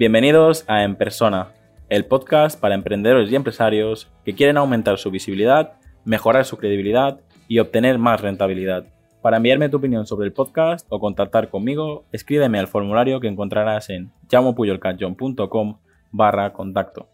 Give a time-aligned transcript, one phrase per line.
[0.00, 1.52] Bienvenidos a En Persona,
[1.90, 5.74] el podcast para emprendedores y empresarios que quieren aumentar su visibilidad,
[6.06, 8.86] mejorar su credibilidad y obtener más rentabilidad.
[9.20, 13.90] Para enviarme tu opinión sobre el podcast o contactar conmigo, escríbeme al formulario que encontrarás
[13.90, 15.80] en llamopuyolcanchon.com
[16.12, 17.10] barra contacto.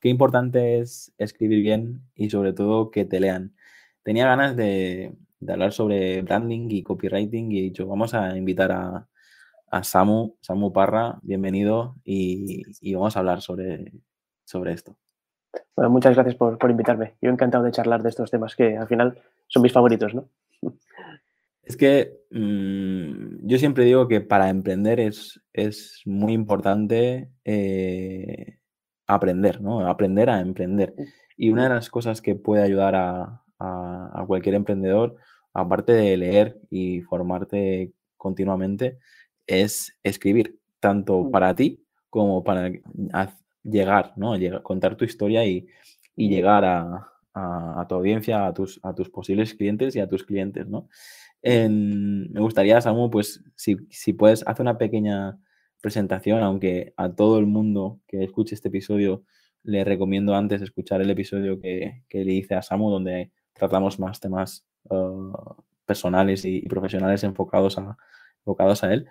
[0.00, 3.54] Qué importante es escribir bien y sobre todo que te lean.
[4.02, 5.16] Tenía ganas de,
[5.48, 9.08] hablar sobre branding y copywriting y he dicho, vamos a invitar a,
[9.82, 13.92] Samu, Samu Parra, bienvenido y, vamos a hablar sobre,
[14.44, 14.96] sobre esto.
[15.74, 17.16] Bueno, muchas gracias por, invitarme.
[17.20, 20.28] Yo encantado de charlar de estos temas que al final son mis favoritos, ¿no?
[21.62, 28.58] Es que mm, yo siempre digo que para emprender es, es muy importante eh,
[29.06, 29.86] aprender, ¿no?
[29.86, 30.94] Aprender a emprender.
[31.36, 33.42] Y una de las cosas que puede ayudar a,
[34.26, 35.16] cualquier emprendedor,
[35.54, 38.98] aparte de leer y formarte continuamente,
[39.46, 42.70] es escribir, tanto para ti como para
[43.62, 44.34] llegar, ¿no?
[44.62, 45.66] contar tu historia y,
[46.16, 50.88] llegar a, tu audiencia, a tus, a tus posibles clientes y a tus clientes, ¿no?
[51.42, 55.38] me gustaría, Samu, pues si, si puedes hacer una pequeña
[55.80, 59.24] presentación, aunque a todo el mundo que escuche este episodio
[59.62, 64.66] le recomiendo antes escuchar el episodio que, le hice a Samu, donde tratamos más temas
[64.84, 65.32] uh,
[65.84, 67.96] personales y, profesionales enfocados a,
[68.38, 69.08] enfocados a él.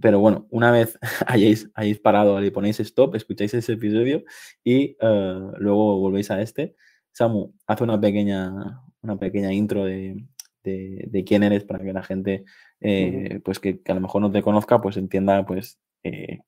[0.00, 4.24] Pero bueno, una vez hayáis, hayáis parado y ponéis stop, escucháis ese episodio
[4.62, 6.76] y uh, luego volvéis a este.
[7.12, 10.26] Samu, haz una pequeña, una pequeña intro de,
[11.24, 12.44] quién eres para que la gente,
[12.80, 16.40] eh, pues que, que, a lo mejor no te conozca, pues entienda pues eh,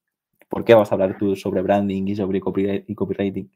[0.48, 3.50] ¿Por qué vas a hablar tú sobre branding y sobre copywriting?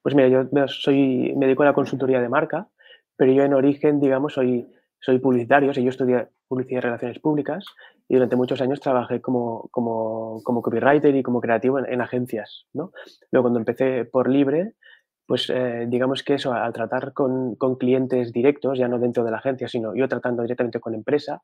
[0.00, 2.68] Pues mira, yo soy, me dedico a la consultoría de marca,
[3.16, 4.66] pero yo en origen, digamos, soy,
[4.98, 7.64] soy publicitario, o yo estudié publicidad y relaciones públicas
[8.08, 12.92] y durante muchos años trabajé como, como, como copywriter y como creativo en, agencias, ¿no?
[13.30, 14.74] Luego cuando empecé por libre,
[15.26, 19.30] pues eh, digamos que eso, al tratar con, con, clientes directos, ya no dentro de
[19.30, 21.40] la agencia, sino yo tratando directamente con empresa,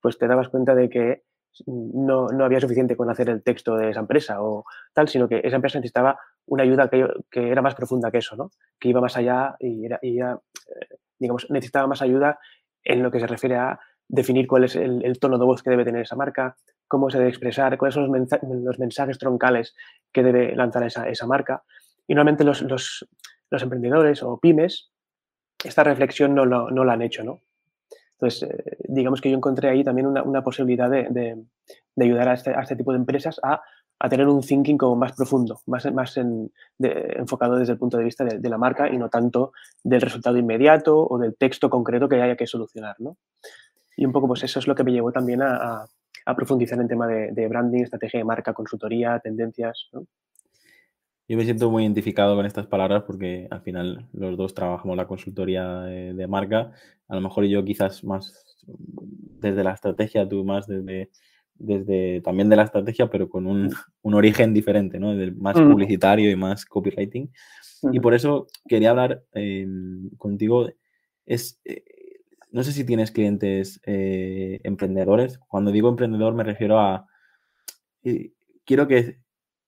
[0.00, 1.24] pues te dabas cuenta de que
[1.66, 4.64] no, no, había suficiente con hacer el texto de esa empresa o
[4.94, 8.34] tal, sino que esa empresa necesitaba una ayuda que, que era más profunda que eso,
[8.34, 8.50] ¿no?
[8.80, 10.36] que iba más allá y, era, y eh,
[11.18, 12.38] digamos, necesitaba más ayuda
[12.84, 15.84] en lo que se refiere a definir cuál es el, tono de voz que debe
[15.84, 18.10] tener esa marca, cómo se debe expresar, cuáles son
[18.64, 19.74] los, mensajes, troncales
[20.12, 21.62] que debe lanzar esa, marca.
[22.06, 23.06] Y normalmente los,
[23.50, 24.90] emprendedores o pymes
[25.62, 27.40] esta reflexión no, no la han hecho, ¿no?
[28.20, 31.44] Entonces, eh, digamos que yo encontré ahí también una, posibilidad de,
[32.00, 33.62] ayudar este, a este, tipo de empresas a,
[34.08, 35.84] tener un thinking como más profundo, más,
[36.76, 39.52] enfocado desde el punto de vista de, la marca y no tanto
[39.82, 42.96] del resultado inmediato o del texto concreto que haya que solucionar.
[43.98, 45.84] Y un poco, pues eso es lo que me llevó también a,
[46.36, 49.88] profundizar en tema de, branding, estrategia de marca, consultoría, tendencias.
[51.26, 55.08] Yo me siento muy identificado con estas palabras porque al final los dos trabajamos la
[55.08, 56.70] consultoría de, marca.
[57.08, 61.10] A lo mejor yo quizás más desde la estrategia, tú más desde,
[61.56, 65.12] desde también de la estrategia, pero con un, origen diferente, ¿no?
[65.38, 67.32] más publicitario y más copywriting.
[67.90, 70.68] Y por eso quería hablar em, contigo.
[71.26, 71.82] Es, eh,
[72.58, 75.38] no sé si tienes clientes eh, emprendedores.
[75.38, 77.06] Cuando digo emprendedor me refiero a...
[78.64, 79.20] Quiero que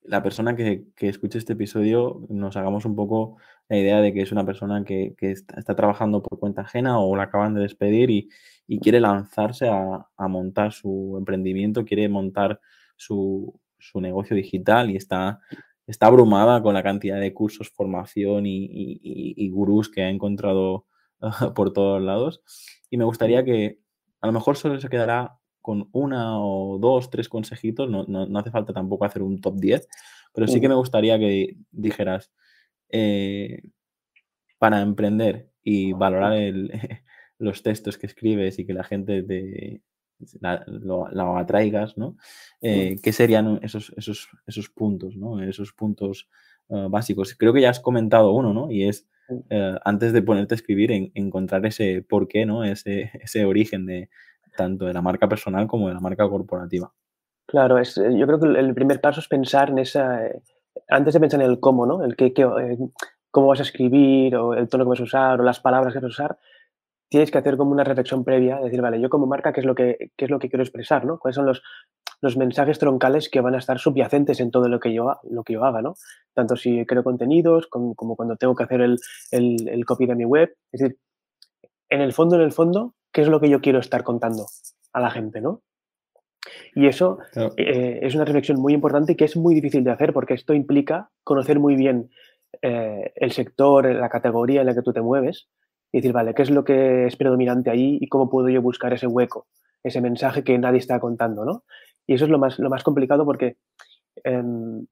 [0.03, 3.37] la persona que, escuche este episodio nos hagamos un poco
[3.69, 7.23] la idea de que es una persona que, está, trabajando por cuenta ajena o la
[7.25, 12.61] acaban de despedir y, quiere lanzarse a, montar su emprendimiento, quiere montar
[12.97, 13.55] su,
[13.95, 15.39] negocio digital y está,
[15.87, 20.87] está abrumada con la cantidad de cursos, formación y, gurús que ha encontrado
[21.55, 22.43] por todos lados.
[22.91, 23.79] Y me gustaría que
[24.21, 28.51] a lo mejor solo se quedará con una o dos, tres consejitos, no, no, hace
[28.51, 29.89] falta tampoco hacer un top 10,
[30.33, 32.31] pero sí que me gustaría que dijeras,
[32.89, 33.63] eh,
[34.59, 36.35] para emprender y valorar
[37.39, 39.83] los textos que escribes y que la gente te,
[40.67, 42.17] lo, atraigas, ¿no?
[42.61, 45.43] Eh, ¿Qué serían esos, esos, esos puntos, ¿no?
[45.43, 46.29] Esos puntos
[46.69, 47.35] ah, básicos.
[47.35, 48.71] Creo que ya has comentado uno, ¿no?
[48.71, 49.09] Y es,
[49.51, 52.65] eh, antes de ponerte a escribir, en, encontrar ese por qué, ¿no?
[52.65, 54.09] Ese, ese origen de,
[54.57, 56.93] tanto de la marca personal como de la marca corporativa.
[57.47, 60.41] Claro, es, eh, yo creo que el primer paso es pensar en esa, eh,
[60.89, 62.05] antes de pensar en el cómo, ¿no?
[62.05, 62.79] El qué, eh,
[63.31, 65.99] cómo vas a escribir o el tono que vas a usar o las palabras que
[65.99, 66.39] vas a usar,
[67.09, 69.75] tienes que hacer como una reflexión previa, decir, vale, yo como marca, ¿qué es lo
[69.75, 71.19] que, qué es lo que quiero expresar, ¿no?
[71.19, 71.63] ¿Cuáles son los,
[72.21, 75.55] los mensajes troncales que van a estar subyacentes en todo lo que yo, lo que
[75.55, 75.95] yo haga, ¿no?
[76.35, 78.99] Tanto si creo contenidos como, como cuando tengo que hacer el,
[79.31, 80.55] el, el copy de mi web.
[80.73, 80.99] Es decir,
[81.89, 84.47] en el fondo, en el fondo, qué es lo que yo quiero estar contando
[84.93, 85.63] a la gente, ¿no?
[86.75, 87.19] Y eso
[87.57, 90.55] eh, es una reflexión muy importante y que es muy difícil de hacer porque esto
[90.55, 92.11] implica conocer muy bien
[92.63, 95.49] eh, el sector, la categoría en la que tú te mueves
[95.93, 98.93] y decir, vale, ¿qué es lo que es predominante ahí y cómo puedo yo buscar
[98.93, 99.49] ese hueco,
[99.83, 101.65] ese mensaje que nadie está contando, ¿no?
[102.11, 103.57] Y eso es lo más, lo más complicado porque
[104.25, 104.85] em,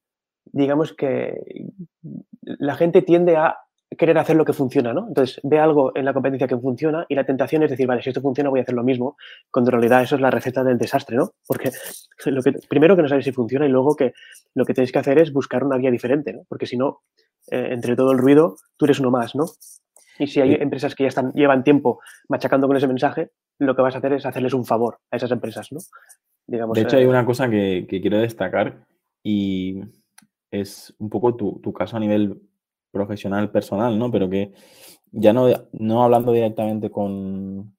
[0.45, 1.35] digamos que
[2.45, 3.59] la gente tiende a
[3.99, 5.09] querer hacer lo que funciona, ¿no?
[5.09, 8.11] Entonces, ve algo en la competencia que funciona y la tentación es decir, vale, si
[8.11, 9.17] esto funciona voy a hacer lo mismo,
[9.51, 11.33] cuando en realidad eso es la receta del desastre, ¿no?
[11.45, 11.73] Porque
[12.27, 14.13] lo que, primero que no sabes si funciona y luego que
[14.55, 16.45] lo que tienes que hacer es buscar una vía diferente, ¿no?
[16.49, 17.01] Porque si no,
[17.51, 19.47] eh, entre todo el ruido, tú eres uno más, ¿no?
[20.21, 21.99] Y si hay empresas que ya están, llevan tiempo
[22.29, 25.33] machacando con ese mensaje, lo que vas a hacer es hacerles un favor a esas
[25.33, 25.81] empresas, ¿no?
[26.49, 28.85] Digamos, de hecho, hay eh, una cosa que, quiero destacar
[29.23, 29.81] y
[30.51, 32.41] es un poco tu, tu caso a nivel
[32.91, 34.11] profesional, personal, ¿no?
[34.11, 34.53] Pero que
[35.13, 37.77] ya no, no hablando directamente con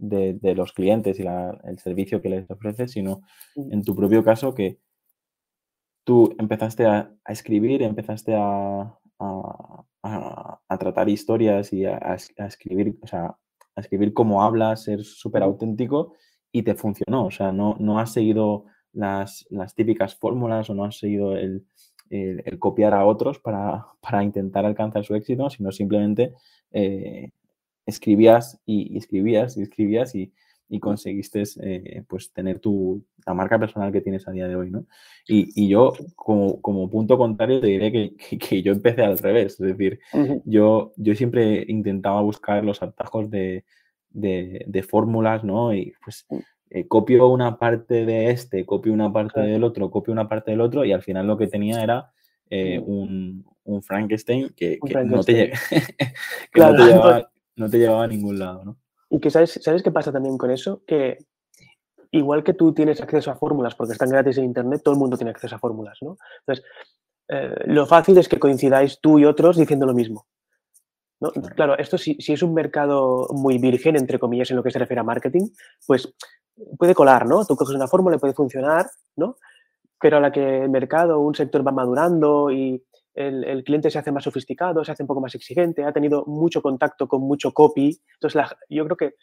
[0.00, 3.22] de, los clientes y el servicio que les ofreces, sino
[3.54, 4.78] en tu propio caso que
[6.04, 8.98] tú empezaste a, escribir, empezaste a,
[10.02, 13.36] a, tratar historias y a, escribir, o sea,
[13.76, 16.14] a escribir cómo hablas, ser súper auténtico
[16.52, 17.26] y te funcionó.
[17.26, 21.64] O sea, no, no has seguido las, las típicas fórmulas o no has seguido el,
[22.10, 23.38] el, copiar a otros
[24.00, 26.34] para, intentar alcanzar su éxito, sino simplemente
[26.72, 27.30] eh,
[27.86, 30.32] escribías y, escribías y escribías y,
[30.80, 34.86] conseguiste eh, pues tener tu, la marca personal que tienes a día de hoy, ¿no?
[35.26, 39.98] Y, yo, como, punto contrario, te diré que, yo empecé al revés, es decir,
[40.44, 43.64] yo, yo siempre intentaba buscar los atajos de,
[44.88, 45.74] fórmulas, ¿no?
[45.74, 46.38] Y pues mm.
[46.70, 50.60] eh, copio una parte de este, copio una parte del otro, copio una parte del
[50.60, 52.12] otro y al final lo que tenía era
[52.48, 55.52] eh, un, un, Frankenstein que, No, te,
[57.56, 58.76] no, te llevaba, a ningún lado, ¿no?
[59.08, 60.82] Y que sabes, ¿sabes qué pasa también con eso?
[60.86, 61.18] Que
[62.12, 65.16] igual que tú tienes acceso a fórmulas porque están gratis en Internet, todo el mundo
[65.16, 66.16] tiene acceso a fórmulas, ¿no?
[66.40, 66.64] Entonces,
[67.28, 70.26] eh, lo fácil es que coincidáis tú y otros diciendo lo mismo.
[71.20, 71.30] ¿No?
[71.54, 74.78] Claro, esto si, si, es un mercado muy virgen, entre comillas, en lo que se
[74.78, 75.48] refiere a marketing,
[75.86, 76.12] pues
[76.78, 77.44] puede colar, ¿no?
[77.44, 78.86] Tú coges una fórmula y puede funcionar,
[79.16, 79.36] ¿no?
[80.00, 82.82] pero a la que el mercado, un sector va madurando y
[83.14, 86.62] el, cliente se hace más sofisticado, se hace un poco más exigente, ha tenido mucho
[86.62, 88.00] contacto con mucho copy.
[88.14, 89.14] Entonces, yo creo que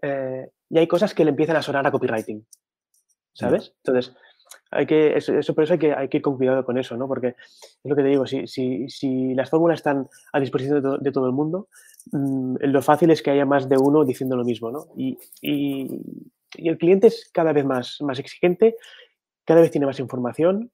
[0.00, 2.46] eh, ya hay cosas que le empiezan a sonar a copywriting,
[3.34, 3.74] ¿sabes?
[3.84, 4.16] Entonces,
[4.70, 7.06] hay que, eso, por eso hay que, hay que ir con cuidado con eso, ¿no?
[7.08, 7.36] Porque es
[7.84, 11.32] lo que te digo, si, si, si las fórmulas están a disposición de, todo el
[11.32, 11.68] mundo,
[12.12, 14.86] mm, lo fácil es que haya más de uno diciendo lo mismo, ¿no?
[14.96, 15.88] Y, y,
[16.56, 18.76] y el cliente es cada vez más, más exigente
[19.44, 20.70] cada vez tiene más información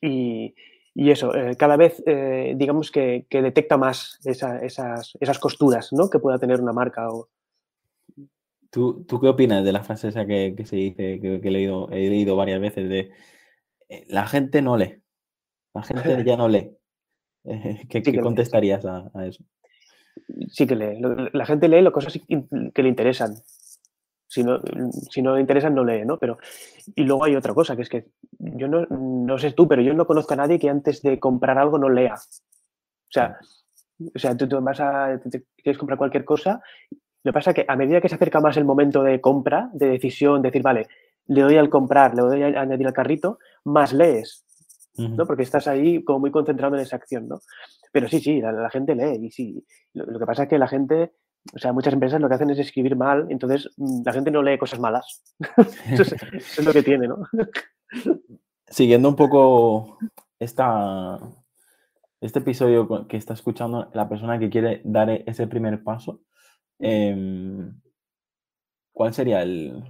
[0.00, 0.54] y,
[0.94, 4.62] eso, eh, cada vez eh, digamos que, detecta más esas,
[5.20, 6.10] esas, costuras ¿no?
[6.10, 7.08] que pueda tener una marca.
[8.74, 12.08] ¿Tú, ¿Tú, qué opinas de la frase esa que, se dice, que, he, leído, he
[12.08, 13.12] leído varias veces, de
[13.88, 15.00] eh, la gente no lee,
[15.72, 16.72] la gente ya no lee?
[17.88, 19.44] ¿Qué, contestarías a, a, eso?
[20.48, 21.00] Sí que lee,
[21.32, 23.36] la gente lee las cosas que le interesan
[24.26, 24.60] si no,
[25.08, 26.18] si no le interesa, no lee, ¿no?
[26.18, 26.38] Pero,
[26.96, 28.06] y luego hay otra cosa, que es que
[28.38, 31.58] yo no, no sé tú, pero yo no conozco a nadie que antes de comprar
[31.58, 32.14] algo no lea.
[32.14, 33.38] O sea,
[34.12, 35.20] o sea tú, vas a,
[35.62, 36.60] quieres comprar cualquier cosa,
[37.24, 39.70] lo que pasa es que a medida que se acerca más el momento de compra,
[39.72, 40.86] de decisión, decir, vale,
[41.26, 44.44] le doy al comprar, le doy a añadir al carrito, más lees,
[44.98, 45.26] ¿no?
[45.26, 47.40] Porque estás ahí como muy concentrado en esa acción, ¿no?
[47.90, 49.64] Pero sí, sí, la, gente lee y sí.
[49.94, 51.12] lo, que pasa es que la gente
[51.54, 54.42] o sea, muchas empresas lo que hacen es escribir mal, entonces mm, la gente no
[54.42, 55.22] lee cosas malas.
[55.90, 57.18] eso, es, lo que tiene, ¿no?
[58.66, 59.98] Siguiendo un poco
[60.38, 61.18] esta,
[62.20, 66.20] este episodio que está escuchando la persona que quiere dar ese primer paso,
[66.84, 67.80] em,
[68.92, 69.84] ¿cuál sería el,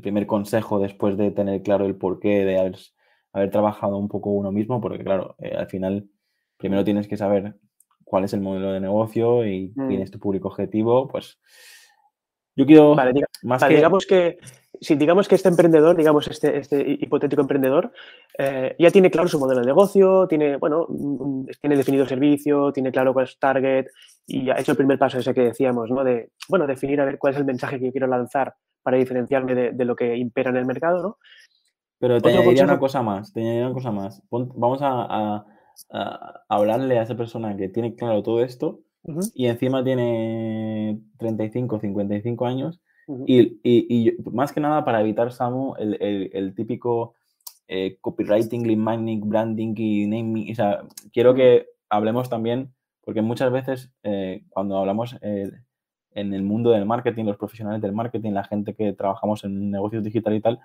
[0.00, 4.80] primer consejo después de tener claro el porqué de haber, trabajado un poco uno mismo?
[4.80, 6.08] Porque claro, eh, al final
[6.56, 7.56] primero tienes que saber
[8.04, 10.02] cuál es el modelo de negocio y quién mm.
[10.02, 11.38] es tu público objetivo, pues
[12.56, 12.94] yo quiero
[13.42, 13.74] más que...
[13.74, 14.38] digamos que
[14.80, 17.92] si digamos que este emprendedor, digamos este, este hipotético emprendedor,
[18.38, 20.86] eh, ya tiene claro su modelo de negocio, tiene, bueno,
[21.60, 23.86] tiene definido el servicio, tiene claro cuál es target
[24.26, 26.04] y ha hecho el primer paso ese que decíamos, ¿no?
[26.04, 29.84] De, bueno, definir a ver cuál es el mensaje que quiero lanzar para diferenciarme de,
[29.84, 31.18] lo que impera en el mercado, ¿no?
[31.98, 34.22] Pero te añadiría una cosa más, te añadiría una cosa más.
[34.30, 35.44] vamos a
[36.48, 38.80] hablarle a esa persona que tiene claro todo esto
[39.34, 42.80] y encima tiene 35, 55 años
[43.26, 47.14] y, y, más que nada para evitar, Samu, el, el, típico
[47.68, 50.50] eh, copywriting, lead magnet, branding y naming.
[50.50, 50.82] O sea,
[51.12, 52.72] quiero que hablemos también,
[53.02, 55.50] porque muchas veces eh, cuando hablamos eh,
[56.12, 60.02] en el mundo del marketing, los profesionales del marketing, la gente que trabajamos en negocios
[60.02, 60.60] digital y tal,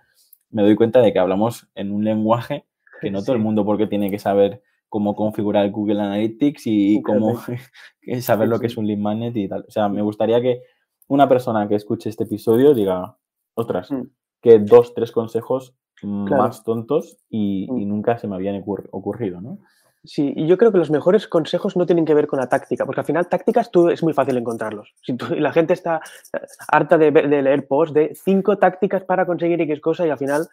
[0.49, 2.65] me doy cuenta de que hablamos en un lenguaje
[3.01, 7.39] que no todo el mundo porque tiene que saber cómo configurar Google Analytics y cómo
[8.19, 9.63] saber lo que es un lead magnet y tal.
[9.67, 10.63] O sea, me gustaría que
[11.11, 13.17] una persona que escuche este episodio diga,
[13.53, 14.03] otras, mm.
[14.41, 17.87] que dos, tres consejos más tontos y, mm.
[17.87, 19.59] nunca se me habían ocurrido, ¿no?
[20.03, 22.85] Sí, y yo creo que los mejores consejos no tienen que ver con la táctica,
[22.85, 24.95] porque al final tácticas tú es muy fácil encontrarlos.
[25.03, 26.01] Si la gente está
[26.33, 26.39] eh,
[26.69, 30.47] harta de, leer posts de cinco tácticas para conseguir X cosa y al final,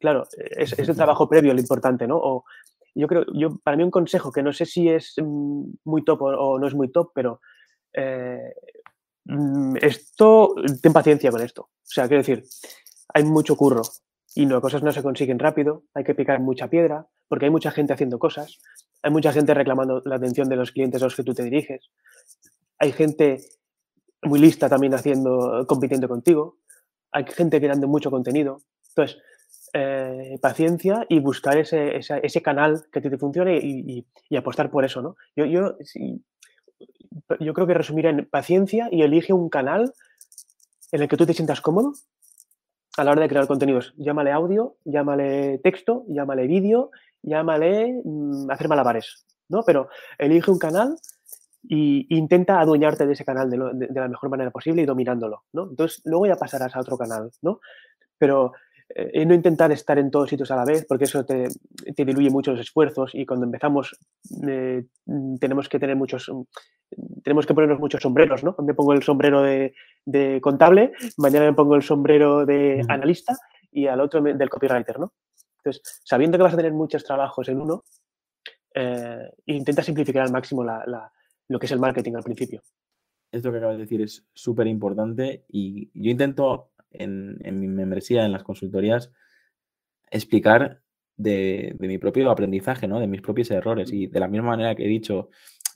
[0.00, 0.24] claro,
[0.56, 2.16] es, es el trabajo previo lo importante, ¿no?
[2.16, 2.44] O
[2.94, 6.22] yo creo, yo, para mí un consejo que no sé si es mm, muy top
[6.22, 7.40] o, no es muy top, pero
[7.92, 8.54] eh,
[9.80, 11.62] esto, ten paciencia con esto.
[11.62, 12.44] O sea, quiero decir,
[13.12, 13.82] hay mucho curro
[14.34, 17.70] y no, cosas no se consiguen rápido, hay que picar mucha piedra, porque hay mucha
[17.70, 18.58] gente haciendo cosas,
[19.02, 21.90] hay mucha gente reclamando la atención de los clientes a los que tú te diriges,
[22.78, 23.40] hay gente
[24.22, 26.58] muy lista también haciendo, compitiendo contigo,
[27.12, 28.62] hay gente creando mucho contenido.
[28.88, 29.18] Entonces,
[29.72, 34.06] eh, paciencia y buscar ese, ese, canal que te, funcione y,
[34.36, 35.16] apostar por eso, ¿no?
[35.34, 35.76] Yo, yo,
[37.40, 39.92] yo creo que resumiré en paciencia y elige un canal
[40.92, 41.94] en el que tú te sientas cómodo
[42.96, 43.94] a la hora de crear contenidos.
[43.96, 46.90] Llámale audio, llámale texto, llámale vídeo,
[47.22, 49.62] llámale mm, hacer malabares, ¿no?
[49.64, 50.96] Pero elige un canal
[51.68, 55.68] e intenta adueñarte de ese canal de, de, la mejor manera posible y dominándolo, ¿no?
[55.70, 57.60] Entonces, luego ya pasarás a otro canal, ¿no?
[58.18, 58.52] Pero
[58.88, 61.48] eh, no intentar estar en todos sitios a la vez, porque eso te,
[61.96, 63.98] diluye mucho los esfuerzos y cuando empezamos
[64.46, 64.84] eh,
[65.40, 66.30] tenemos que tener muchos,
[67.22, 68.54] tenemos que ponernos muchos sombreros, ¿no?
[68.62, 69.74] Me pongo el sombrero de,
[70.40, 73.36] contable, mañana me pongo el sombrero de analista
[73.72, 75.12] y al otro del copywriter, ¿no?
[75.58, 77.82] Entonces, sabiendo que vas a tener muchos trabajos en uno,
[78.72, 82.62] eh, intenta simplificar al máximo lo que es el marketing al principio.
[83.32, 88.32] Esto que acabas de decir es súper importante y yo intento en, mi membresía, en
[88.32, 89.12] las consultorías,
[90.10, 90.82] explicar
[91.16, 93.00] de, mi propio aprendizaje, ¿no?
[93.00, 93.92] De mis propios errores.
[93.92, 95.30] Y de la misma manera que he dicho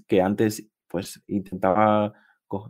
[0.06, 2.12] que antes, pues, intentaba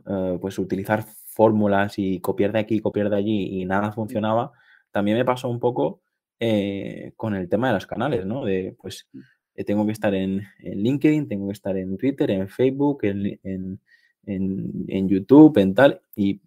[0.06, 4.52] eh, pues, utilizar fórmulas y copiar de aquí, copiar de allí y nada funcionaba,
[4.90, 6.02] también me pasó un poco
[6.38, 8.44] eh, con el tema de los canales, ¿no?
[8.44, 9.08] De, pues,
[9.54, 13.80] eh, tengo que estar en, LinkedIn, tengo que estar en Twitter, en Facebook, en,
[14.24, 16.40] en YouTube, en tal, y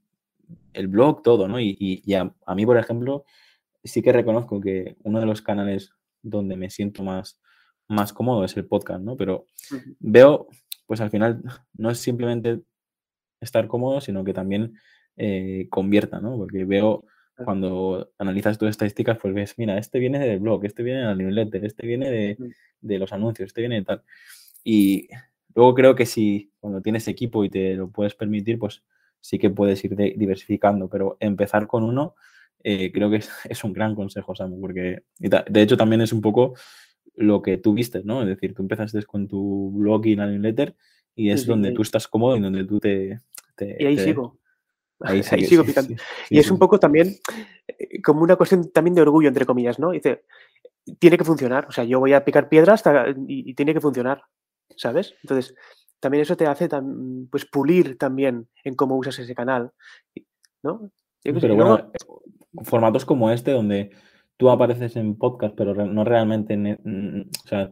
[0.74, 1.60] el blog, todo, ¿no?
[1.60, 3.26] Y, a, mí, por ejemplo,
[3.84, 5.92] sí que reconozco que uno de los canales
[6.22, 7.40] donde me siento más,
[7.88, 9.18] más cómodo es el podcast, ¿no?
[9.18, 9.46] Pero
[10.00, 10.48] veo,
[10.86, 11.44] pues al final,
[11.74, 12.62] no es simplemente
[13.42, 14.76] estar cómodo, sino que también
[15.18, 16.38] eh, convierta, ¿no?
[16.38, 17.06] Porque veo
[17.44, 21.16] cuando analizas tus estadísticas, pues ves, mira, este viene del blog, este viene de la
[21.16, 22.38] newsletter, este viene de,
[22.82, 24.04] de, los anuncios, este viene de tal.
[24.64, 25.08] Y
[25.56, 28.84] luego creo que si cuando tienes equipo y te lo puedes permitir, pues
[29.24, 32.16] sí que puedes ir diversificando, pero empezar con uno
[32.64, 33.30] eh, creo que es,
[33.64, 36.56] un gran consejo, Samu, porque de hecho también es un poco
[37.16, 38.22] lo que tú viste, ¿no?
[38.22, 40.76] Es decir, tú empezaste con tu blog y la newsletter
[41.16, 43.20] y es donde tú estás cómodo y donde tú te...
[43.80, 44.40] y ahí sigo.
[45.00, 45.96] Ahí, sigo picando.
[46.30, 47.18] y es un poco también
[47.68, 49.92] eh, como una cuestión también de orgullo, entre comillas, ¿no?
[49.92, 50.24] Dice,
[50.98, 51.66] tiene que funcionar.
[51.68, 54.24] O sea, yo voy a picar piedras hasta, y, tiene que funcionar,
[54.78, 55.14] ¿sabes?
[55.22, 55.56] Entonces,
[56.04, 56.68] también eso te hace
[57.32, 59.72] pues pulir también en cómo usas ese canal,
[60.62, 60.92] ¿no?
[61.24, 61.92] pero bueno,
[62.66, 63.92] formatos como este donde
[64.36, 67.72] tú apareces en podcast, pero no realmente en, o sea,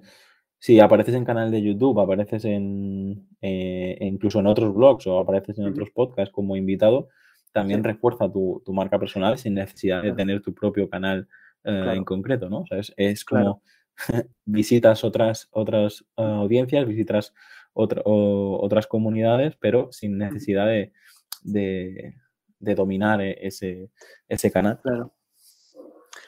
[0.59, 5.59] si apareces en canal de YouTube, apareces en eh, incluso en otros blogs o apareces
[5.59, 7.09] en otros podcasts como invitado,
[7.51, 11.27] también refuerza tu, marca personal sin necesidad de tener tu propio canal
[11.65, 12.61] eh, en concreto, ¿no?
[12.61, 13.61] O sea, es, como
[14.45, 17.33] visitas otras, otras eh, audiencias, visitas
[17.73, 22.15] otras comunidades, pero sin necesidad de,
[22.59, 23.89] dominar e, ese,
[24.27, 24.79] ese canal.
[24.81, 25.13] Claro.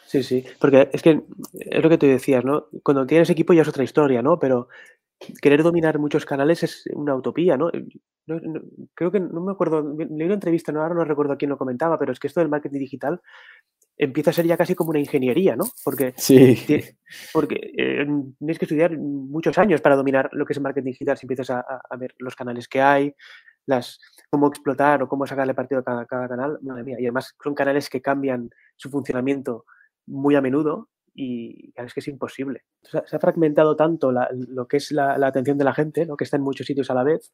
[0.05, 1.23] Sí, sí, porque es que
[1.59, 2.67] es lo que tú decías, ¿no?
[2.83, 4.37] Cuando tienes equipo ya es otra historia, ¿no?
[4.37, 4.67] Pero
[5.41, 7.71] querer dominar muchos canales es una utopía, ¿no?
[8.95, 11.99] creo que no me acuerdo, leí una entrevista, no, ahora no recuerdo quién lo comentaba,
[11.99, 13.21] pero es que esto del marketing digital
[13.97, 15.65] empieza a ser ya casi como una ingeniería, ¿no?
[15.83, 16.63] Porque, sí.
[17.33, 18.05] porque eh,
[18.39, 21.49] tienes que estudiar muchos años para dominar lo que es el marketing digital si empiezas
[21.51, 21.65] a,
[21.97, 23.15] ver los canales que hay,
[23.65, 26.59] las, cómo explotar o cómo sacarle partido a cada, canal.
[26.61, 26.97] Madre mía.
[26.99, 29.65] Y además son canales que cambian su funcionamiento
[30.07, 32.63] muy a menudo y es que es imposible.
[32.81, 36.17] Se ha, fragmentado tanto lo que es la, atención de la gente, ¿no?
[36.17, 37.31] que está en muchos sitios a la vez,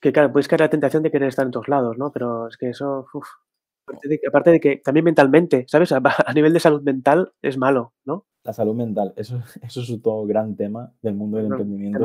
[0.00, 2.12] que claro, puedes caer la tentación de querer estar en todos lados, ¿no?
[2.12, 3.06] Pero es que eso,
[3.86, 5.92] Aparte de, que, también mentalmente, ¿sabes?
[5.92, 8.26] A, nivel de salud mental es malo, ¿no?
[8.42, 11.98] La salud mental, eso, eso es otro gran tema del mundo del emprendimiento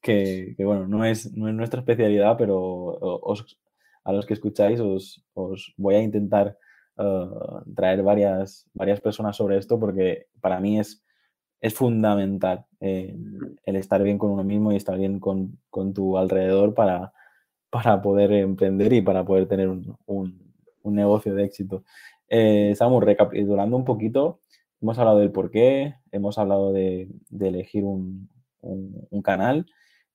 [0.00, 3.24] que, bueno, no es, no es nuestra especialidad, pero
[4.04, 5.24] a los que escucháis os,
[5.76, 6.56] voy a intentar
[7.74, 11.04] traer varias, varias personas sobre esto porque para mí es,
[11.60, 16.72] es fundamental el estar bien con uno mismo y estar bien con, con tu alrededor
[16.72, 17.12] para,
[17.68, 20.45] para poder emprender y para poder tener un, un,
[20.86, 21.84] un negocio de éxito.
[22.28, 24.40] Eh, Samu, recapitulando un poquito,
[24.80, 28.28] hemos hablado del por qué, hemos hablado de, elegir un,
[29.22, 29.66] canal.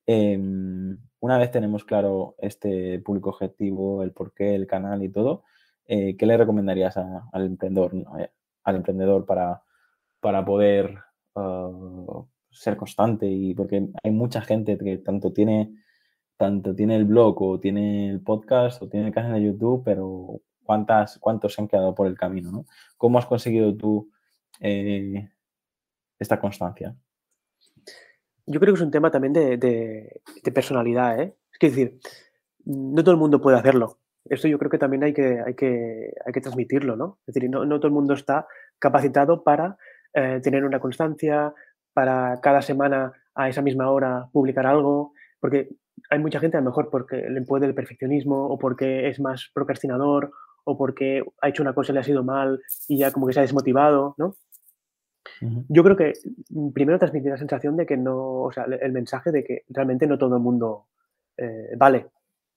[0.06, 5.44] Em, una vez tenemos claro este público objetivo, el por qué, el canal y todo,
[5.86, 8.30] eh, ¿qué le recomendarías al emprendedor, eh,
[8.64, 9.62] al emprendedor para,
[10.20, 10.98] para poder
[11.36, 13.28] uh, ser constante?
[13.28, 15.74] Y porque hay mucha gente que tanto tiene,
[16.38, 20.42] tanto tiene el blog o tiene el podcast o tiene el canal de YouTube, pero
[20.64, 22.66] cuántas, cuántos se han quedado por el camino, ¿no?
[22.98, 24.12] ¿Cómo has conseguido tú
[24.60, 25.30] eh,
[26.20, 26.96] esta constancia?
[28.46, 30.22] Yo creo que es un tema también de,
[30.54, 31.36] personalidad, ¿eh?
[31.60, 32.00] Es decir,
[32.66, 34.00] no todo el mundo puede hacerlo.
[34.26, 37.20] Esto yo creo que también hay que, hay que, hay que transmitirlo, ¿no?
[37.28, 38.48] Es decir, no, todo el mundo está
[38.80, 39.78] capacitado para
[40.14, 41.54] eh, tener una constancia,
[41.94, 45.70] para cada semana a esa misma hora publicar algo, porque
[46.10, 49.50] hay mucha gente a lo mejor porque le puede el perfeccionismo o porque es más
[49.54, 50.32] procrastinador
[50.64, 53.34] o porque ha hecho una cosa y le ha sido mal y ya como que
[53.34, 54.36] se ha desmotivado, ¿no?
[55.70, 56.14] Yo creo que
[56.50, 60.08] mm, primero transmitir la sensación de que no, o sea, el mensaje de que realmente
[60.08, 60.88] no todo el mundo
[61.38, 62.08] eh, vale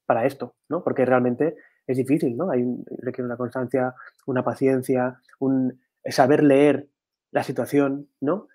[0.06, 0.82] para esto, ¿no?
[0.82, 1.56] Porque realmente
[1.86, 2.50] es difícil, ¿no?
[2.50, 2.64] Hay,
[2.98, 3.94] requiere una constancia,
[4.26, 6.88] una paciencia, un saber leer
[7.30, 8.48] la situación, ¿no?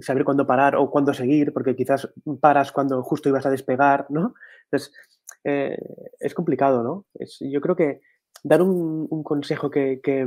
[0.00, 4.34] Saber cuándo parar o cuándo seguir, porque quizás paras cuando justo ibas a despegar, ¿no?
[4.64, 4.92] Entonces,
[5.44, 5.76] eh,
[6.20, 7.06] es complicado, ¿no?
[7.40, 8.00] yo creo que
[8.42, 10.26] dar un, consejo que, que,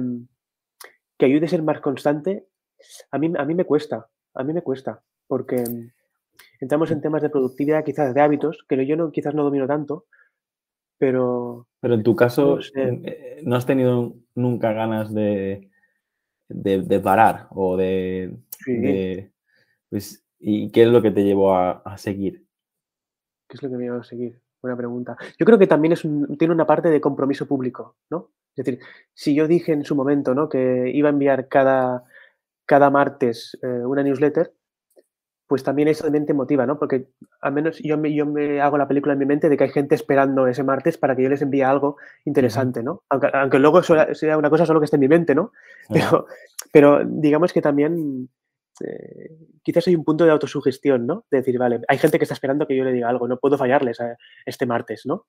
[1.26, 2.48] ayude a ser más constante,
[3.12, 5.64] a mí, a mí me cuesta, a mí me cuesta, porque
[6.60, 10.06] entramos en temas de productividad, quizás de hábitos, que yo no, quizás no domino tanto,
[10.98, 11.68] pero...
[11.82, 15.70] Pero en tu caso, eh, no, has tenido nunca ganas de,
[16.48, 18.38] de, parar o de...
[19.90, 22.46] pues, ¿Y qué es lo que te llevó a, a seguir?
[23.48, 24.42] ¿Qué es lo que me llevó a seguir?
[24.66, 25.16] Buena pregunta.
[25.38, 26.02] Yo creo que también es
[26.40, 28.32] tiene una parte de compromiso público, ¿no?
[28.56, 28.80] Es decir,
[29.14, 30.50] si yo dije en su momento ¿no?
[30.50, 32.04] que iba a enviar cada,
[32.66, 34.56] cada martes eh, una newsletter,
[35.46, 36.80] pues también eso también te motiva, ¿no?
[36.80, 37.10] Porque
[37.42, 39.70] al menos yo me, yo me hago la película en mi mente de que hay
[39.70, 43.04] gente esperando ese martes para que yo les envíe algo interesante, ¿no?
[43.12, 45.52] Aunque, aunque luego sea una cosa solo que esté en mi mente, ¿no?
[45.94, 46.26] Pero,
[46.72, 48.30] pero digamos que también
[48.82, 49.30] eh,
[49.64, 51.26] quizás hay un punto de autosugestión, ¿no?
[51.32, 53.58] De decir, vale, hay gente que está esperando que yo le diga algo, no puedo
[53.58, 54.00] fallarles
[54.46, 55.28] este martes, ¿no?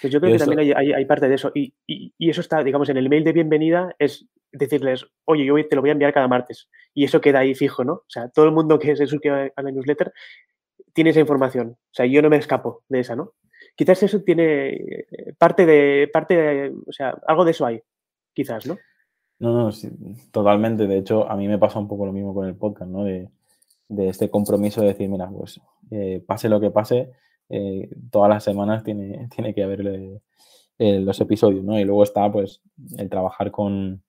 [0.00, 1.52] Pues yo creo que también hay, parte de eso.
[1.54, 1.74] Y,
[2.18, 5.90] eso está, digamos, en el email de bienvenida es decirles, oye, yo te lo voy
[5.90, 6.68] a enviar cada martes.
[6.94, 7.92] Y eso queda ahí fijo, ¿no?
[7.92, 10.12] O sea, todo el mundo que se suscribe a la newsletter
[10.94, 11.76] tiene esa información.
[11.78, 13.34] O sea, yo no me escapo de esa, ¿no?
[13.76, 15.06] Quizás eso tiene eh,
[15.38, 17.80] parte de, parte de, o sea, algo de eso hay,
[18.34, 18.78] quizás, ¿no?
[19.40, 19.70] No, no,
[20.30, 20.86] totalmente.
[20.86, 23.04] De hecho, a mí me pasa un poco lo mismo con el podcast, ¿no?
[23.04, 23.28] De,
[23.88, 27.10] este compromiso de decir, mira, pues eh, pase lo que pase,
[27.48, 30.20] eh, todas las semanas tiene, tiene que haber
[30.78, 31.78] eh, los episodios, ¿no?
[31.80, 32.60] Y luego está, pues,
[32.98, 34.02] el trabajar con,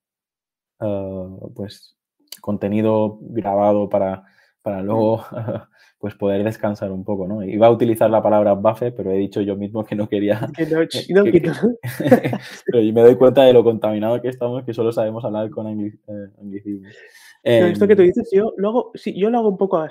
[0.79, 1.95] ah, pues,
[2.41, 4.23] contenido grabado para,
[4.61, 5.23] para luego
[6.01, 7.43] pues poder descansar un poco, ¿no?
[7.43, 10.49] Iba a utilizar la palabra buffer, pero he dicho yo mismo que no quería.
[12.65, 16.87] pero me doy cuenta de lo contaminado que estamos, que solo sabemos hablar con anglicismo.
[17.43, 19.87] Eh, esto que tú em, dices, yo lo hago, sí, yo lo hago un poco,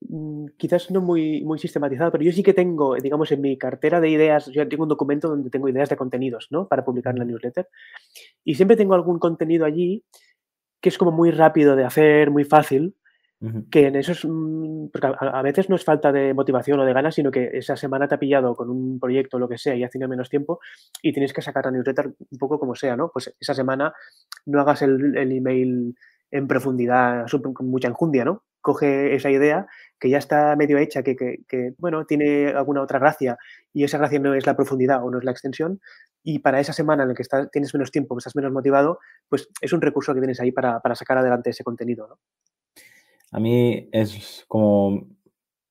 [0.00, 4.00] mm, quizás no muy, muy sistematizado, pero yo sí que tengo, digamos, en mi cartera
[4.00, 6.68] de ideas, yo tengo un documento donde tengo ideas de contenidos, ¿no?
[6.68, 7.66] Para publicar en la newsletter.
[8.44, 10.04] Y siempre tengo algún contenido allí
[10.80, 12.94] que es como muy rápido de hacer, muy fácil,
[13.70, 17.14] que en esos, mm, porque a, veces no es falta de motivación o de ganas,
[17.14, 19.84] sino que esa semana te ha pillado con un proyecto o lo que sea y
[19.84, 20.58] has tenido menos tiempo
[21.02, 23.10] y tienes que sacar la newsletter un poco como sea, ¿no?
[23.12, 23.92] Pues esa semana
[24.46, 25.94] no hagas el, email
[26.30, 28.42] en profundidad con mucha enjundia, ¿no?
[28.60, 29.66] Coge esa idea
[30.00, 33.36] que ya está medio hecha, que, que, bueno, tiene alguna otra gracia
[33.72, 35.80] y esa gracia no es la profundidad o no es la extensión,
[36.24, 38.98] y para esa semana en la que estás, tienes menos tiempo, estás menos motivado,
[39.28, 42.18] pues es un recurso que tienes ahí para, para sacar adelante ese contenido, ¿no?
[43.32, 45.06] A mí es como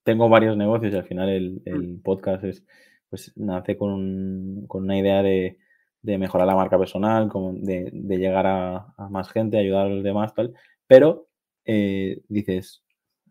[0.08, 2.02] tengo varios negocios y al final el, mm.
[2.02, 2.63] podcast es,
[3.10, 5.58] pues nace con, una idea de,
[6.02, 10.54] mejorar la marca personal, como de, llegar a, más gente, ayudar a los demás, tal.
[10.88, 11.28] Pero
[11.65, 12.86] eh, dices,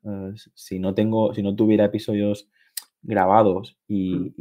[0.05, 2.51] eh, si no tengo, si no tuviera episodios
[3.01, 4.35] grabados y, mm.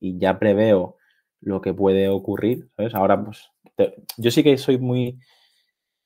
[0.00, 0.96] y, ya preveo
[1.40, 2.96] lo que puede ocurrir, ¿sabes?
[2.96, 3.48] Ahora, pues,
[4.18, 5.20] yo sí que soy muy,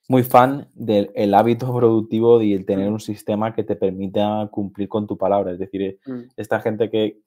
[0.09, 2.95] muy fan del hábito productivo y el tener mm.
[2.95, 5.53] un sistema que te permita cumplir con tu palabra.
[5.53, 6.21] Es decir, mm.
[6.37, 7.21] esta gente que,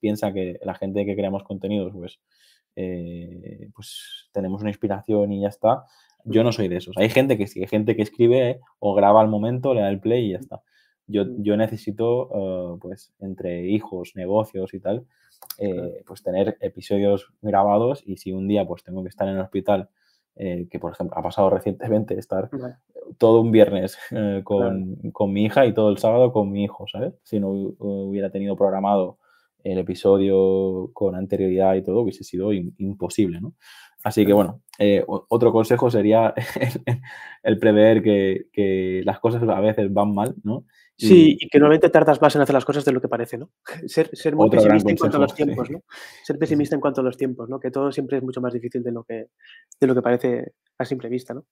[0.00, 2.18] piensa que la gente que creamos contenidos, pues,
[2.76, 5.84] eh, pues tenemos una inspiración y ya está.
[6.24, 6.96] Yo no soy de esos.
[6.96, 10.00] Hay gente que sí, hay gente que escribe o graba al momento, le da el
[10.00, 10.62] play y ya está.
[11.06, 15.06] Yo, yo necesito, eh, pues, entre hijos, negocios y tal,
[15.58, 19.42] eh, pues tener episodios grabados y si un día pues tengo que estar en el
[19.42, 19.90] hospital,
[20.36, 22.50] eh, que por ejemplo ha pasado recientemente estar
[23.18, 23.98] todo un viernes
[24.44, 27.14] con, con, mi hija y todo el sábado con mi hijo, ¿sabes?
[27.22, 29.18] Si no hubiera tenido programado
[29.64, 33.54] el episodio con anterioridad y todo, hubiese sido imposible, ¿no?
[34.04, 36.34] Así que bueno, eh, otro consejo sería
[37.42, 40.64] el, prever que, que, las cosas a veces van mal, ¿no?
[40.96, 43.50] Sí, y que normalmente tardas más en hacer las cosas de lo que parece, ¿no?
[43.86, 45.82] Ser, ser muy pesimista en cuanto a los tiempos, ¿no?
[46.24, 47.58] Ser pesimista en cuanto a los tiempos, ¿no?
[47.60, 49.28] Que todo siempre es mucho más difícil de lo que,
[49.80, 51.46] de lo que parece a simple vista, ¿no?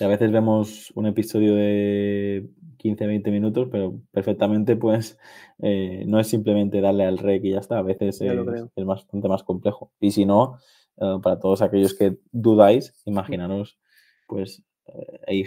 [0.00, 5.18] a veces vemos un episodio de 15, 20 minutos, pero perfectamente, pues,
[5.60, 7.78] eh, no es simplemente darle al rec y ya está.
[7.78, 9.92] A veces es, bastante más complejo.
[10.00, 10.58] Y si no,
[10.96, 13.78] eh, para todos aquellos que dudáis, imaginaros,
[14.26, 15.44] pues, eh, hay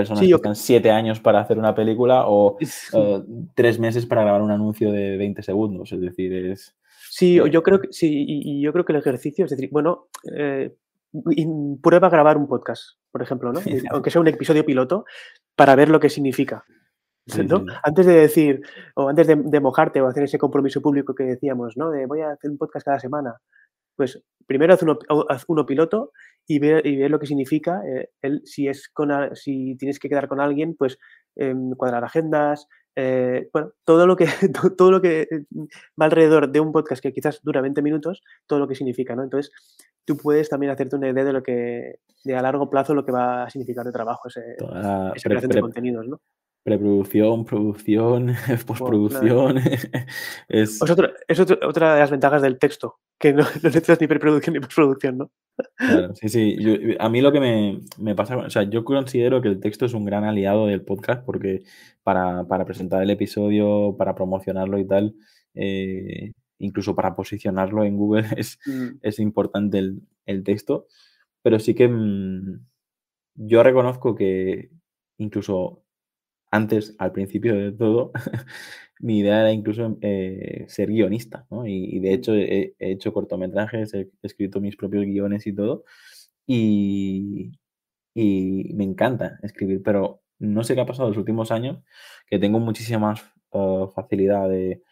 [0.00, 2.56] personas que están siete años para hacer una película o
[3.54, 5.92] tres meses para grabar un anuncio de 20 segundos.
[5.92, 6.76] Es decir, es...
[7.08, 10.08] Sí, yo creo que sí, y, yo creo que el ejercicio, es decir, bueno,
[11.82, 13.60] prueba a grabar un podcast, por ejemplo, ¿no?
[13.90, 15.04] aunque sea un episodio piloto,
[15.56, 16.64] para ver lo que significa.
[17.82, 18.60] Antes de decir,
[18.94, 21.90] o antes de, mojarte o hacer ese compromiso público que decíamos, ¿no?
[21.90, 23.36] De voy a hacer un podcast cada semana.
[24.00, 26.12] Pues primero haz uno, piloto
[26.46, 27.82] y ve, y ve, lo que significa.
[27.86, 28.08] Eh,
[28.44, 30.96] si, es con, si tienes que quedar con alguien, pues
[31.36, 34.24] em, cuadrar agendas, eh, bueno, todo lo que
[34.78, 35.28] todo lo que
[36.00, 39.22] va alrededor de un podcast que quizás dura 20 minutos, todo lo que significa, ¿no?
[39.22, 39.52] Entonces,
[40.06, 43.12] tú puedes también hacerte una idea de lo que, de a largo plazo, lo que
[43.12, 44.56] va a significar de trabajo ese,
[45.14, 46.22] esa creación de contenidos, ¿no?
[46.62, 48.34] Preproducción, producción,
[48.66, 49.58] postproducción.
[50.48, 50.80] es,
[51.28, 55.30] es, otra de las ventajas del texto, que no, necesitas ni preproducción ni postproducción, ¿no?
[55.76, 56.56] Claro, sí, sí.
[56.98, 59.94] a mí lo que me, me, pasa, o sea, yo considero que el texto es
[59.94, 61.62] un gran aliado del podcast porque
[62.02, 65.14] para, para presentar el episodio, para promocionarlo y tal,
[65.54, 68.98] eh, incluso para posicionarlo en Google es, mm.
[69.02, 70.86] es importante el, el, texto.
[71.42, 72.66] Pero sí que mm,
[73.34, 74.70] yo reconozco que
[75.18, 75.84] incluso
[76.50, 78.12] antes, al principio de todo,
[79.00, 81.66] mi idea era incluso eh, ser guionista, ¿no?
[81.66, 85.84] Y, de hecho he, hecho cortometrajes, he, escrito mis propios guiones y todo,
[86.46, 87.52] y,
[88.74, 91.78] me encanta escribir, pero no sé qué ha pasado en los últimos años,
[92.26, 94.82] que tengo muchísima más uh, facilidad de,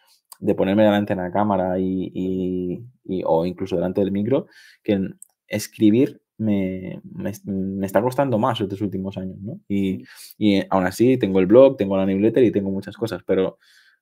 [0.56, 2.84] ponerme delante de la cámara y,
[3.24, 4.46] o incluso delante del micro,
[4.82, 5.10] que
[5.48, 9.60] escribir me, me, está costando más estos últimos años, ¿no?
[9.68, 10.04] Y,
[10.38, 13.58] y, aún así tengo el blog, tengo la newsletter y tengo muchas cosas, pero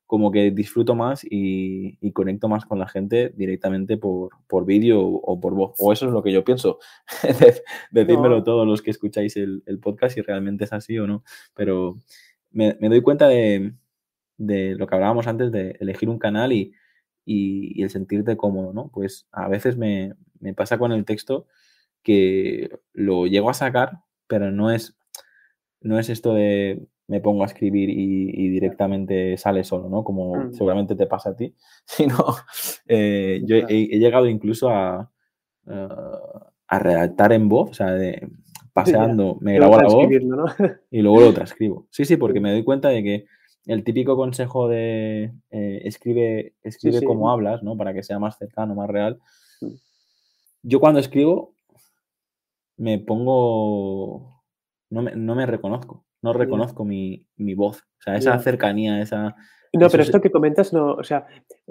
[0.07, 5.01] como que disfruto más y, y conecto más con la gente directamente por, por vídeo
[5.01, 5.75] o, por voz.
[5.79, 6.79] O eso es lo que yo pienso.
[7.91, 11.25] Decídmelo todos los que escucháis el, el, podcast si realmente es así o no.
[11.55, 11.97] Pero
[12.53, 13.73] me, me doy cuenta de,
[14.37, 16.73] de, lo que hablábamos antes de elegir un canal y,
[17.25, 18.89] y, y el sentirte cómodo, ¿no?
[18.93, 21.47] Pues a veces me, me pasa con el texto
[22.07, 24.97] que lo llego a sacar, pero no es,
[25.81, 30.05] no es esto de me pongo a escribir y, directamente sale solo, ¿no?
[30.05, 30.53] Como mm.
[30.55, 32.17] seguramente te pasa a ti, sino
[32.87, 35.11] eh, yo he, llegado incluso a,
[35.67, 38.29] a redactar en voz, o sea, de,
[38.73, 40.09] paseando, me grabo la voz
[40.91, 41.87] y luego lo transcribo.
[41.91, 43.27] Sí, sí, porque me doy cuenta de que
[43.67, 47.77] el típico consejo de eh, escribe, escribe como hablas, ¿no?
[47.77, 49.19] Para que sea más cercano, más real.
[49.61, 49.75] Mm.
[50.63, 51.56] Yo cuando escribo
[52.77, 54.43] me pongo,
[54.91, 59.35] no me, no me reconozco, no reconozco mi, mi, voz, o sea, esa cercanía, esa...
[59.73, 61.27] No, pero esto que comentas, no, o sea,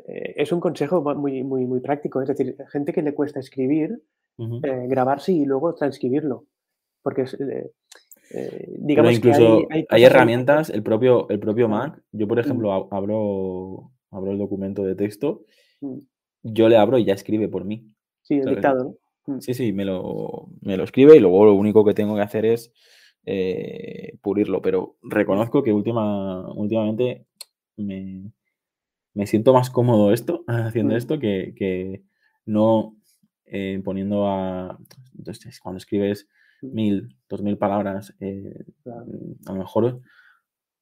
[0.08, 4.02] eh, es un consejo muy, muy, muy práctico, es decir, gente que le cuesta escribir,
[4.38, 6.46] eh, grabarse y luego transcribirlo,
[7.02, 7.38] porque es...
[7.40, 7.72] Eh,
[8.80, 12.42] digamos incluso hay, hay, herramientas, el propio, el propio Mac, yo por mm.
[12.42, 15.46] ejemplo abro, abro el documento de texto,
[15.82, 16.00] mm.
[16.42, 17.88] yo le abro y ya escribe por mí.
[18.24, 18.96] Sí, el dictado, ¿no?
[19.28, 19.40] Mm.
[19.40, 22.46] Sí, sí, me lo, me lo escribe y luego lo único que tengo que hacer
[22.46, 22.72] es
[23.26, 24.62] eh, pulirlo.
[24.62, 27.26] Pero reconozco que última, últimamente
[27.78, 28.32] me,
[29.14, 30.98] me, siento más cómodo esto, haciendo mm.
[30.98, 32.04] esto, que, que
[32.46, 32.96] no
[33.46, 34.78] eh, poniendo a.
[35.18, 36.28] Entonces, cuando escribes
[36.62, 36.74] mm.
[36.74, 38.66] mil, dos mil palabras, eh,
[39.46, 40.02] a lo mejor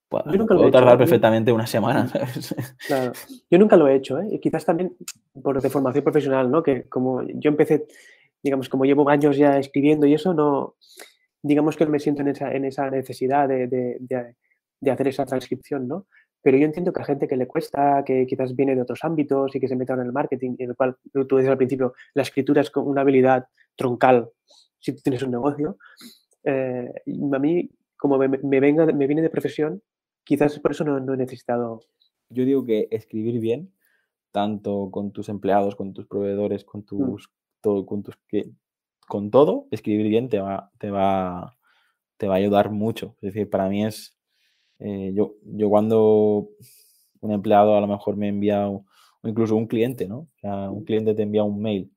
[0.09, 2.09] puedo, tardar perfectamente una semana.
[2.87, 3.13] Claro.
[3.49, 4.27] Yo nunca lo he hecho, ¿eh?
[4.31, 4.95] Y quizás también
[5.41, 6.61] por de formación profesional, ¿no?
[6.61, 7.87] Que como yo empecé
[8.43, 10.75] digamos, como llevo años ya escribiendo y eso, no,
[11.41, 13.97] digamos que me siento en esa, en esa necesidad de, de,
[14.79, 16.07] de, hacer esa transcripción, ¿no?
[16.41, 19.55] Pero yo entiendo que a gente que le cuesta, que quizás viene de otros ámbitos
[19.55, 22.23] y que se meta en el marketing, en el cual tú dices al principio, la
[22.23, 24.29] escritura es una habilidad troncal
[24.83, 25.77] si tienes un negocio.
[26.43, 26.93] Eh,
[27.33, 29.81] a mí, como me, venga, me viene de profesión,
[30.25, 31.81] quizás por eso no, he necesitado.
[32.29, 33.73] Yo digo que escribir bien,
[34.31, 37.17] tanto con tus empleados, con tus proveedores, con mm.
[37.63, 38.51] Todo, con tus que,
[39.07, 41.57] con todo, escribir bien te va, te va,
[42.17, 43.15] te va a ayudar mucho.
[43.21, 44.15] Es decir, para mí es,
[44.79, 46.49] eh, yo, yo cuando
[47.21, 48.85] un empleado a lo mejor me envía, o
[49.23, 50.17] incluso un cliente, ¿no?
[50.19, 51.91] O sea, un cliente te envía un mail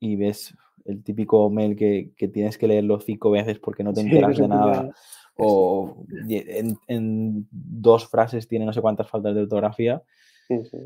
[0.00, 0.54] y ves
[0.86, 4.48] el típico mail que, que tienes que leerlo cinco veces porque no te enteras de
[4.48, 4.94] nada.
[5.36, 10.02] O en, dos frases tiene no sé cuántas faltas de ortografía.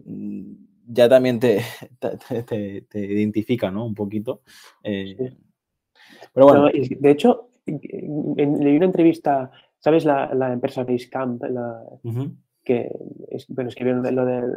[0.05, 0.55] Mm,
[0.93, 1.63] ya también te,
[1.99, 3.87] te, te, identifica, ¿no?
[3.87, 4.43] Un poquito.
[4.83, 5.17] Eh,
[6.35, 6.69] pero bueno.
[6.73, 10.05] de hecho, leí una entrevista, ¿sabes?
[10.05, 11.83] La, la empresa Basecamp, la,
[12.65, 12.91] que
[13.31, 14.53] es, bueno, escribieron lo del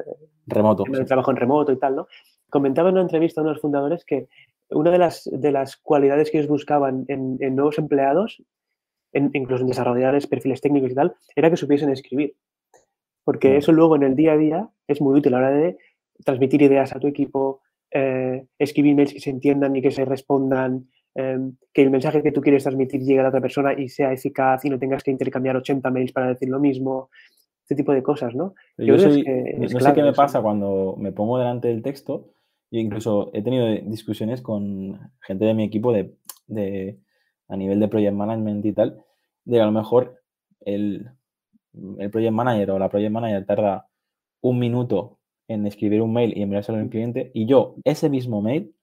[0.46, 2.08] remoto, trabajo en remoto y tal, ¿no?
[2.50, 4.28] Comentaba en una entrevista a unos fundadores que
[4.70, 8.44] una de las, de las cualidades que ellos buscaban en, nuevos empleados,
[9.14, 12.36] incluso en desarrolladores, perfiles técnicos y tal, era que supiesen escribir.
[13.24, 15.78] Porque eso luego en el día a día es muy útil a la hora de
[16.24, 20.88] transmitir ideas a tu equipo, eh, escribir mails que se entiendan y que se respondan,
[21.16, 24.12] em, que el mensaje que tú quieres transmitir llegue a la otra persona y sea
[24.12, 27.10] eficaz y no tengas que intercambiar 80 mails para decir lo mismo,
[27.62, 28.56] este tipo de cosas, ¿no?
[28.78, 32.34] Yo, no sé qué me pasa cuando me pongo delante del texto
[32.74, 36.98] yo incluso he tenido discusiones con gente de mi equipo de,
[37.48, 39.06] a nivel de project management y tal,
[39.46, 40.24] de que a lo mejor
[40.62, 41.12] el,
[42.00, 43.88] el project manager o la project manager tarda
[44.42, 48.76] un minuto en escribir un mail y enviárselo al cliente y yo ese mismo mail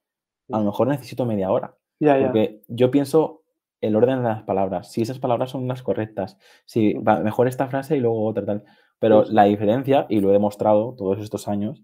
[0.51, 1.75] a lo mejor necesito media hora.
[1.99, 3.43] porque yo pienso
[3.79, 7.97] el orden de las palabras, si esas palabras son las correctas, si mejor esta frase
[7.97, 8.63] y luego otra tal.
[8.99, 11.81] Pero la diferencia, y lo he demostrado todos estos años,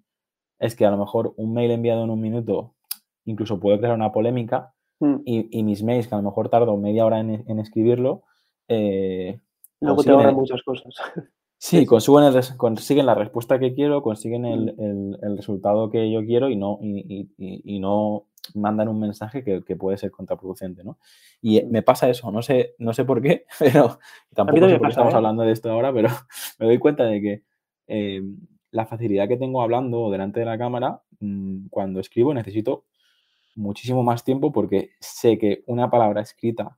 [0.59, 2.75] es que a lo mejor un mail enviado en un minuto
[3.25, 5.15] incluso puede crear una polémica mm.
[5.25, 8.23] y, mis mails, que a lo mejor tardo media hora en, escribirlo,
[8.67, 9.39] eh,
[9.81, 10.93] luego te ahorran muchas cosas.
[11.59, 15.35] Sí, consiguen, consiguen, la respuesta que quiero, consiguen el, mm.
[15.35, 20.83] resultado que yo quiero y no, y, no mandan un mensaje que, puede ser contraproducente,
[20.83, 20.99] ¿no?
[21.41, 21.71] Y mm.
[21.71, 23.99] me pasa eso, no sé, no sé por qué, pero
[24.35, 25.17] tampoco sé por qué estamos ¿eh?
[25.17, 26.09] hablando de esto ahora, pero
[26.59, 27.43] me doy cuenta de que
[27.87, 28.21] eh,
[28.69, 32.85] la facilidad que tengo hablando delante de la cámara, mm, cuando escribo necesito
[33.55, 36.77] muchísimo más tiempo porque sé que una palabra escrita,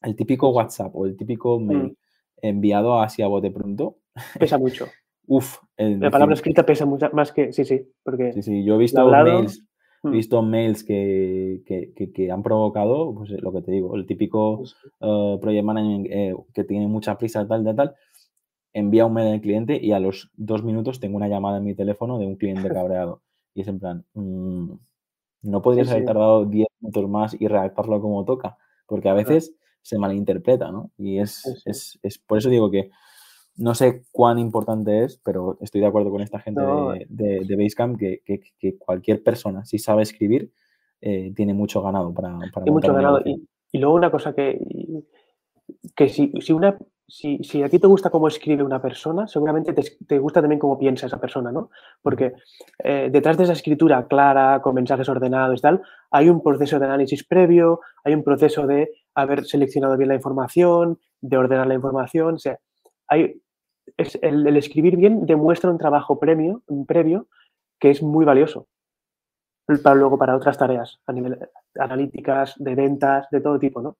[0.00, 1.96] el típico WhatsApp o el típico mail mm.
[2.42, 3.98] Enviado hacia bote pronto.
[4.38, 4.86] Pesa mucho.
[5.26, 5.58] Uf.
[5.76, 8.32] la palabra escrita pesa mucho más que, sí, sí, porque...
[8.32, 9.64] Sí, sí, yo he visto mails,
[10.02, 10.10] he mm.
[10.10, 14.64] visto mails que, que, han provocado, pues lo que te digo, el típico
[14.98, 17.94] uh, project management eh, que tiene mucha prisa, tal, tal, tal,
[18.72, 21.74] envía un mail al cliente y a los dos minutos tengo una llamada en mi
[21.76, 23.22] teléfono de un cliente cabreado.
[23.54, 24.72] Y es en plan, mm,
[25.42, 29.98] no podrías haber tardado 10 minutos más y redactarlo como toca, porque a veces se
[29.98, 30.90] malinterpreta, ¿no?
[30.96, 32.90] Y es, es, es, por eso digo que
[33.56, 36.62] no sé cuán importante es, pero estoy de acuerdo con esta gente
[37.08, 40.50] de, de, Basecamp que, que, cualquier persona, si sabe escribir,
[41.00, 42.38] eh, tiene mucho ganado para...
[42.52, 43.20] para mucho ganado.
[43.24, 44.58] Y, y, luego una cosa que,
[45.94, 46.78] que si, si una
[47.10, 51.06] si, a ti te gusta cómo escribe una persona, seguramente te, gusta también cómo piensa
[51.06, 51.70] esa persona, ¿no?
[52.02, 52.34] Porque
[52.84, 56.86] eh, detrás de esa escritura clara, con mensajes ordenados y tal, hay un proceso de
[56.86, 62.34] análisis previo, hay un proceso de haber seleccionado bien la información, de ordenar la información,
[62.34, 62.58] o sea,
[63.08, 63.40] hay,
[63.96, 67.28] el, escribir bien demuestra un trabajo premio, un previo
[67.78, 68.68] que es muy valioso
[69.82, 71.38] para luego para otras tareas a nivel
[71.76, 73.96] analíticas, de ventas, de todo tipo, ¿no?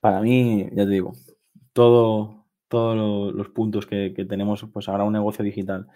[0.00, 1.12] Para mí, ya te digo,
[1.72, 5.88] todo, todos los puntos que, tenemos, pues ahora un negocio digital,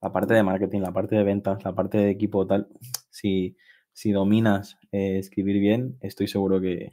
[0.00, 2.68] la parte de marketing, la parte de ventas, la parte de equipo, tal,
[3.08, 3.56] si,
[3.92, 6.90] si dominas eh, escribir bien, estoy seguro que,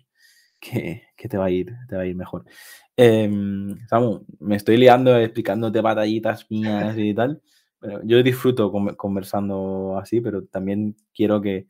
[1.30, 2.45] te va a ir, te va a ir mejor.
[2.97, 7.41] Em, Samu, me estoy liando explicándote batallitas mías y tal,
[7.80, 11.67] pero yo disfruto conversando así, pero también quiero que,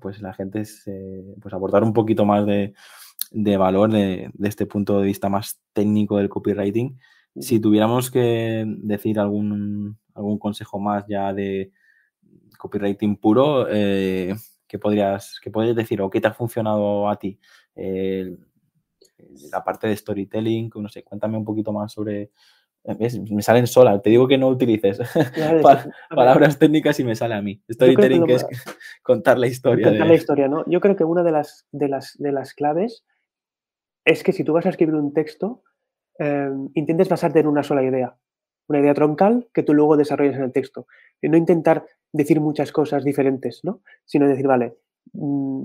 [0.00, 2.74] pues la gente se, pues aportar un poquito más de,
[3.32, 6.98] de valor de, este punto de vista más técnico del copywriting.
[7.40, 11.72] Si tuviéramos que decir algún, algún consejo más ya de
[12.56, 14.34] copywriting puro, eh,
[14.68, 17.40] ¿qué, podrías, ¿qué podrías decir o qué te ha funcionado a ti?
[17.76, 22.30] La parte de storytelling, no sé, cuéntame un poquito más sobre...
[22.86, 25.00] Me salen solas, te digo que no utilices
[26.10, 27.62] palabras técnicas y me sale a mí.
[27.70, 28.46] Storytelling, que, es
[29.02, 29.88] contar la historia.
[29.88, 30.64] Contar la historia, ¿no?
[30.66, 33.02] Yo creo que una de las, de las, de las claves
[34.04, 35.62] es que si tú vas a escribir un texto,
[36.18, 38.14] em, intentes basarte en una sola idea,
[38.68, 40.86] una idea troncal que tú luego desarrolles en el texto.
[41.22, 43.80] Y no intentar decir muchas cosas diferentes, ¿no?
[44.04, 44.76] Sino decir, vale,
[45.14, 45.64] mm,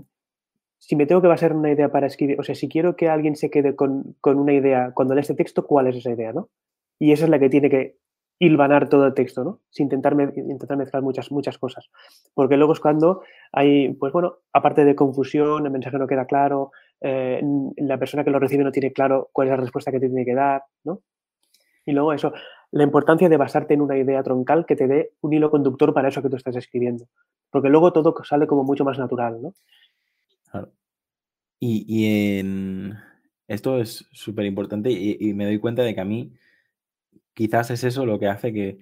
[0.79, 3.09] si me tengo que basar en una idea para escribir, o sea, si quiero que
[3.09, 6.49] alguien se quede con, una idea cuando lee este texto, ¿cuál es esa idea, no?
[6.97, 7.97] Y esa es la que tiene que
[8.39, 9.59] hilvanar todo el texto, ¿no?
[9.69, 11.89] Sin intentar, intentar mezclar muchas, muchas cosas.
[12.33, 16.71] Porque luego es cuando hay, pues bueno, aparte de confusión, el mensaje no queda claro,
[17.01, 17.41] eh,
[17.77, 20.33] la persona que lo recibe no tiene claro cuál es la respuesta que tiene que
[20.33, 21.01] dar, ¿no?
[21.85, 22.33] Y luego eso,
[22.71, 26.07] la importancia de basarte en una idea troncal que te dé un hilo conductor para
[26.07, 27.05] eso que tú estás escribiendo.
[27.49, 29.53] Porque luego todo sale como mucho más natural, ¿no?
[31.61, 32.05] Y,
[32.39, 32.97] en...
[33.47, 36.33] esto es súper importante y, me doy cuenta de que a mí
[37.33, 38.79] quizás es eso lo que hace que,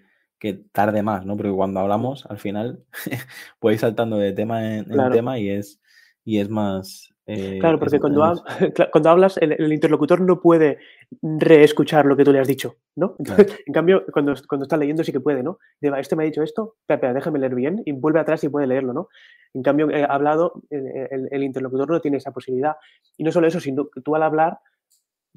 [0.72, 1.36] tarde más, ¿no?
[1.36, 2.86] Porque cuando hablamos, al final,
[3.64, 5.82] ir saltando de tema en, tema y es,
[6.24, 8.22] y es más, eh, claro, porque cuando,
[8.92, 10.78] cuando hablas, el, interlocutor no puede
[11.22, 13.16] reescuchar lo que tú le has dicho, ¿no?
[13.66, 15.60] en cambio, cuando, cuando está leyendo sí que puede, ¿no?
[15.82, 18.94] este me ha dicho esto, espera, déjame leer bien y vuelve atrás y puede leerlo,
[18.94, 19.10] ¿no?
[19.54, 22.76] En cambio, he hablado, el, interlocutor no tiene esa posibilidad.
[23.18, 24.60] Y no solo eso, sino que tú al hablar,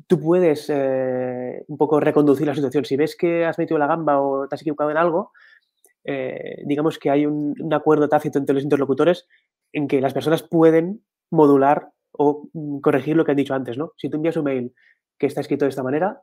[0.07, 2.85] tú puedes eh, un poco reconducir la situación.
[2.85, 5.33] Si ves que has metido la gamba o te has equivocado en algo,
[6.05, 9.27] eh, digamos que hay un, un acuerdo tácito entre los interlocutores
[9.73, 13.93] en que las personas pueden modular o mm, corregir lo que han dicho antes, ¿no?
[13.97, 14.75] Si tú envías un mail
[15.19, 16.21] que está escrito de esta manera,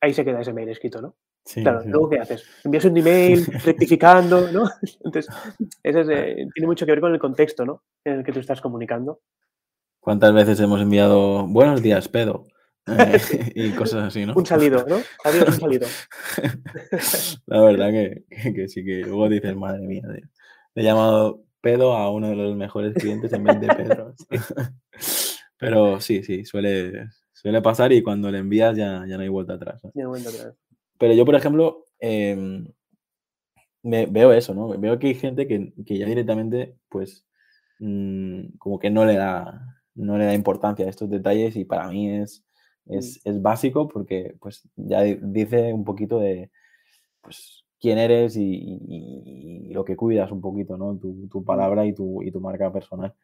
[0.00, 1.16] ahí se queda ese mail escrito, ¿no?
[1.54, 2.44] claro, luego ¿qué haces?
[2.64, 4.68] Envías un email rectificando, ¿no?
[5.04, 5.32] Entonces,
[5.82, 7.84] eso eh, tiene mucho que ver con el contexto, ¿no?
[8.04, 9.20] En el que tú estás comunicando.
[10.00, 12.44] ¿Cuántas veces hemos enviado buenos días, pedo?
[12.88, 13.18] Eh,
[13.56, 14.34] y cosas así, ¿no?
[14.36, 14.98] Un salido, ¿no?
[15.24, 15.88] Adiós, un salido.
[17.46, 20.04] La verdad que, que, sí, que luego dices, madre mía,
[20.72, 24.14] he llamado pedo a uno de los mejores clientes en vez de Pedro.
[25.58, 29.54] Pero sí, sí, suele, suele pasar y cuando le envías ya, ya no hay vuelta
[29.54, 29.82] atrás.
[30.96, 32.68] Pero yo, por ejemplo, em,
[33.82, 34.68] me, veo eso, ¿no?
[34.78, 37.26] Veo que hay gente que, ya directamente, pues,
[37.80, 41.88] mm, como que no le, da, no le da importancia a estos detalles y para
[41.88, 42.44] mí es,
[42.86, 43.30] es, mm.
[43.30, 46.52] es básico porque, pues, ya dice un poquito de,
[47.22, 50.96] pues, quién eres y, lo que cuidas un poquito, ¿no?
[50.96, 53.14] Tu, palabra y tu, y tu marca personal.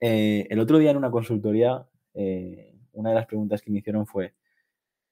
[0.00, 4.06] Eh, el otro día en una consultoría, eh, una de las preguntas que me hicieron
[4.06, 4.34] fue,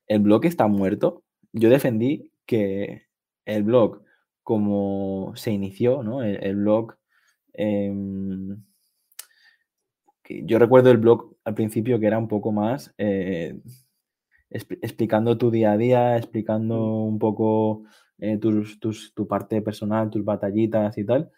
[0.07, 1.23] ¿el blog está muerto?
[1.53, 3.03] Yo defendí que
[3.45, 4.03] el blog,
[4.43, 6.23] como se inició, ¿no?
[6.23, 6.97] El, blog...
[7.53, 8.63] Em,
[10.25, 13.61] yo recuerdo el blog al principio que era un poco más eh,
[14.51, 17.85] explicando tu día a día, explicando un poco
[18.23, 21.31] eh, tu parte personal, tus batallitas y tal.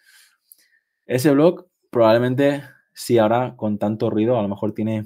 [1.07, 5.05] Ese blog probablemente, si ahora con tanto ruido, a lo mejor tiene,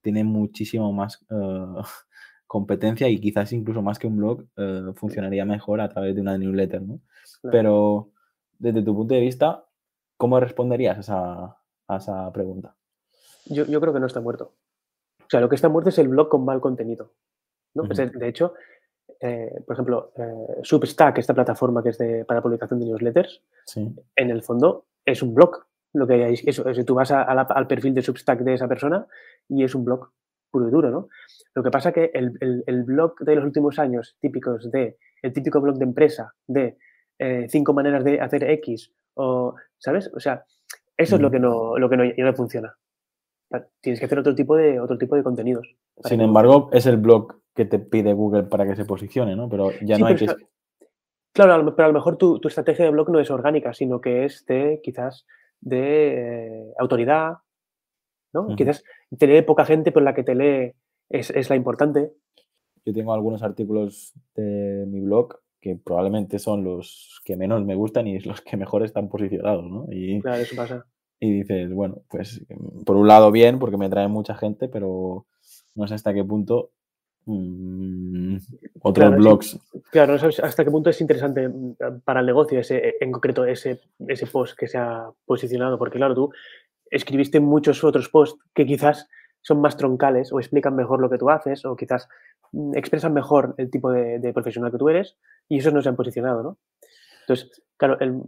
[0.00, 1.82] tiene muchísimo más eh,
[2.48, 6.36] competencia y quizás incluso más que un blog eh, funcionaría mejor a través de una
[6.36, 7.00] newsletter, ¿no?
[7.42, 8.10] Pero
[8.58, 9.64] desde tu punto de vista,
[10.16, 11.56] ¿cómo responderías a
[11.88, 12.76] esa, pregunta?
[13.46, 14.56] Yo, creo que no está muerto.
[15.20, 17.12] O sea, lo que está muerto es el blog con mal contenido.
[17.72, 17.84] ¿no?
[17.84, 18.54] de hecho,
[19.20, 23.42] eh, por ejemplo, eh, Substack, esta plataforma que es de, para publicación de newsletters,
[23.76, 25.64] en el fondo es un blog.
[25.92, 29.06] Lo que hay, eso, tú vas al perfil de Substack de esa persona
[29.48, 30.10] y es un blog
[30.50, 31.08] puro y duro, ¿no?
[31.54, 35.60] Lo que pasa que el, el, blog de los últimos años, típicos de, el típico
[35.60, 36.76] blog de empresa de
[37.18, 40.10] eh, cinco maneras de hacer X, o, ¿sabes?
[40.14, 40.44] O sea,
[40.96, 42.76] eso es lo que no, lo que no, no funciona.
[43.80, 45.74] Tienes que hacer otro tipo de, otro tipo de contenidos.
[46.04, 49.48] Sin embargo, es el blog que te pide Google para que se posicione, ¿no?
[49.48, 50.26] Pero ya no hay que...
[51.32, 54.44] Claro, pero a lo mejor tu, estrategia de blog no es orgánica, sino que es
[54.46, 55.26] de quizás
[55.60, 57.34] de eh, autoridad,
[58.32, 58.54] ¿no?
[58.56, 58.82] Quizás
[59.16, 60.72] te lee poca gente, pero la que te lee
[61.08, 62.12] es, la importante.
[62.84, 68.06] Yo tengo algunos artículos de mi blog que probablemente son los que menos me gustan
[68.06, 69.86] y los que mejor están posicionados, ¿no?
[69.90, 70.86] Y, claro, eso pasa.
[71.20, 72.44] Y dices, bueno, pues
[72.86, 75.26] por un lado bien, porque me trae mucha gente, pero
[75.74, 76.70] no sé hasta qué punto
[77.26, 78.36] Mm,
[78.82, 79.58] otros blogs.
[79.90, 83.44] claro, no sabes hasta qué punto es interesante mm, para el negocio ese, en concreto
[83.44, 86.32] ese, ese post que se ha posicionado, porque claro, tú
[86.90, 89.08] escribiste muchos otros posts que quizás
[89.42, 92.08] son más troncales o explican mejor lo que tú haces o quizás
[92.52, 95.16] mm, expresan mejor el tipo de, profesional que tú eres
[95.48, 96.58] y esos no se han posicionado, ¿no?
[97.22, 98.22] Entonces, claro, el,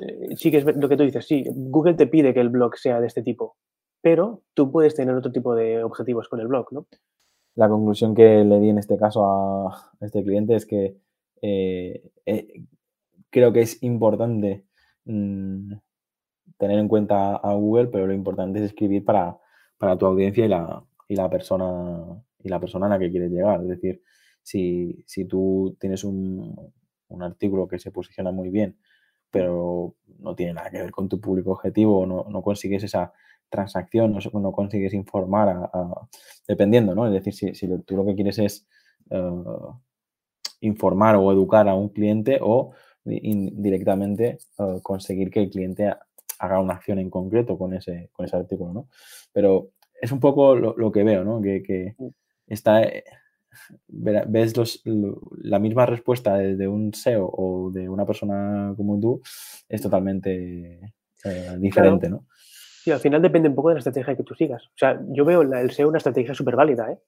[0.00, 2.76] eh, sí que es lo que tú dices, sí, Google te pide que el blog
[2.76, 3.56] sea de este tipo,
[4.00, 6.86] pero tú puedes tener otro tipo de objetivos con el blog, ¿no?
[7.58, 10.96] La conclusión que le di en este caso a este cliente es que
[11.42, 12.62] eh, eh,
[13.30, 14.64] creo que es importante
[15.04, 15.72] mm,
[16.56, 19.40] tener en cuenta a Google, pero lo importante es escribir para,
[19.98, 23.60] tu audiencia y la, y la, persona y la persona a la que quieres llegar.
[23.62, 24.02] Es decir,
[24.40, 26.54] si, tú tienes un,
[27.20, 28.78] artículo que se posiciona muy bien,
[29.32, 33.12] pero no tiene nada que ver con tu público objetivo, no, no consigues esa
[33.48, 35.70] transacción, no, consigues informar,
[36.46, 37.06] dependiendo, ¿no?
[37.06, 38.66] Es decir, si, si, tú lo que quieres es
[39.10, 39.30] eh,
[40.60, 42.72] informar o educar a un cliente o
[43.04, 45.94] directamente eh, conseguir que el cliente
[46.38, 48.88] haga una acción en concreto con ese, con ese artículo, ¿no?
[49.32, 49.70] Pero
[50.00, 51.40] es un poco lo, que veo, ¿no?
[51.40, 51.94] Que,
[52.46, 53.04] está, eh,
[53.88, 54.82] ves
[55.38, 59.20] la misma respuesta desde un SEO o de una persona como tú,
[59.68, 60.94] es totalmente
[61.58, 62.26] diferente, ¿no?
[62.88, 64.64] Sí, al final depende un poco de la estrategia que tú sigas.
[64.64, 66.98] O sea, yo veo el SEO una estrategia súper válida, ¿eh?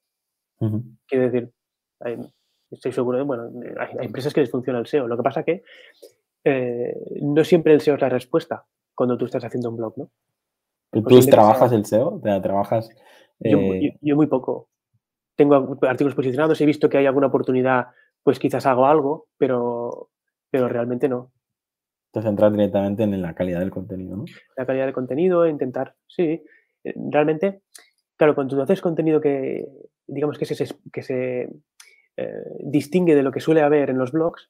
[1.07, 1.51] Quiero decir,
[2.69, 5.07] estoy seguro de, bueno, hay, empresas que les funciona el SEO.
[5.07, 5.63] Lo que pasa que
[6.43, 8.63] eh, no siempre el SEO es la respuesta
[8.93, 10.11] cuando tú estás haciendo un blog, ¿no?
[10.91, 12.21] ¿Tú trabajas el SEO?
[12.21, 12.91] ¿Trabajas?
[13.39, 14.69] Eh, yo, muy poco.
[15.35, 17.87] Tengo artículos posicionados, he visto que hay alguna oportunidad,
[18.21, 20.11] pues quizás hago algo, pero,
[20.51, 21.31] pero realmente no.
[22.11, 24.25] Te centras directamente en la calidad del contenido, ¿no?
[24.57, 26.43] La calidad del contenido, intentar, sí.
[26.83, 27.61] Eh, realmente,
[28.17, 29.65] claro, cuando tú haces contenido que,
[30.07, 31.49] digamos, que se, que se
[32.17, 34.49] eh, distingue de lo que suele haber en los blogs,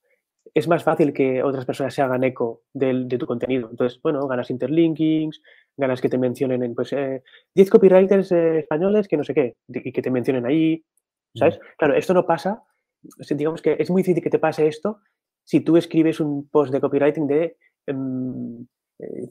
[0.53, 3.70] es más fácil que otras personas se hagan eco de, tu contenido.
[3.70, 5.41] Entonces, bueno, ganas interlinkings,
[5.78, 9.55] ganas que te mencionen en, pues, 10 eh, copywriters eh, españoles que no sé qué,
[9.68, 10.84] y que te mencionen ahí,
[11.36, 11.57] ¿sabes?
[11.57, 11.62] Mm.
[11.78, 12.64] Claro, esto no pasa,
[13.30, 14.99] digamos que es muy difícil que te pase esto
[15.44, 18.66] si tú escribes un post de copywriting de em,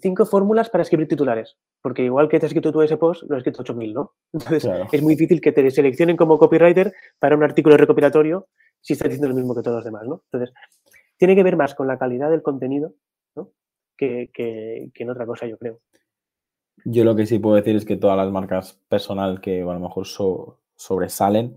[0.01, 3.37] cinco fórmulas para escribir titulares, porque igual que te has escrito tú ese post, lo
[3.37, 4.13] has escrito 8000, ¿no?
[4.33, 8.49] Entonces, es muy difícil que te seleccionen como copywriter para un artículo recopilatorio
[8.81, 10.23] si estás diciendo lo mismo que todos los demás, ¿no?
[10.33, 10.55] Entonces,
[11.21, 12.95] tiene que ver más con la calidad del contenido
[13.37, 13.51] ¿no?
[13.97, 14.31] que,
[14.95, 15.81] en otra cosa, yo creo.
[16.87, 19.81] Yo lo que sí puedo decir es que todas las marcas personal que a lo
[19.81, 20.07] mejor
[20.77, 21.57] sobresalen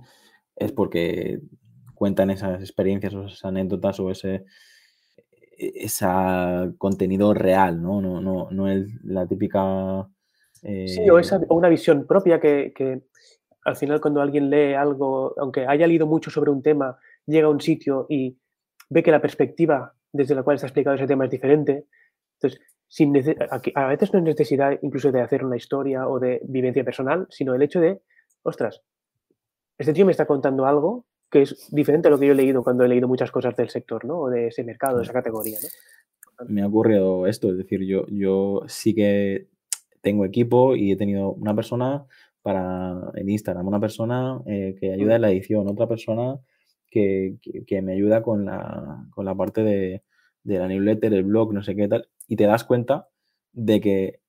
[0.58, 1.40] es porque
[2.04, 4.44] cuentan esas experiencias o esas anécdotas o ese,
[5.58, 6.06] ese
[6.78, 8.02] contenido real, ¿no?
[8.02, 10.06] No, no, no es la típica...
[10.62, 13.04] Sí, o, esa, una visión propia que, que,
[13.64, 17.52] al final cuando alguien lee algo, aunque haya leído mucho sobre un tema, llega a
[17.52, 18.38] un sitio y
[18.90, 21.86] ve que la perspectiva desde la cual está explicado ese tema es diferente.
[22.34, 23.16] Entonces, sin
[23.76, 27.56] a veces no es necesidad incluso de hacer una historia o de vivencia personal, sino
[27.56, 28.02] el hecho de,
[28.44, 28.82] ostras,
[29.78, 32.64] este tío me está contando algo que es diferente a lo que yo he leído
[32.64, 34.20] cuando he leído muchas cosas del sector, ¿no?
[34.20, 36.46] O de ese mercado, de esa categoría, ¿no?
[36.48, 39.48] Me ha ocurrido esto, es decir, yo, yo sí que
[40.02, 42.06] tengo equipo y he tenido una persona
[42.44, 46.40] para en Instagram, una persona eh, que ayuda en la edición, otra persona
[46.92, 47.40] que,
[47.82, 50.04] me ayuda con la, con la parte de,
[50.44, 53.08] la newsletter, el blog, no sé qué tal, y te das cuenta
[53.54, 54.20] de que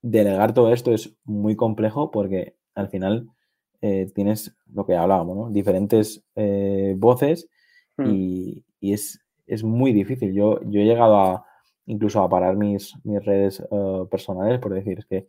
[0.00, 3.28] delegar todo esto es muy complejo porque al final
[3.82, 5.50] eh, tienes lo que hablábamos, ¿no?
[5.50, 7.48] Diferentes eh, voces
[7.98, 8.06] hmm.
[8.06, 9.18] y, es,
[9.62, 10.32] muy difícil.
[10.32, 11.44] Yo, yo he llegado a
[11.84, 15.28] incluso a parar mis, mis redes eh, personales por decir, es que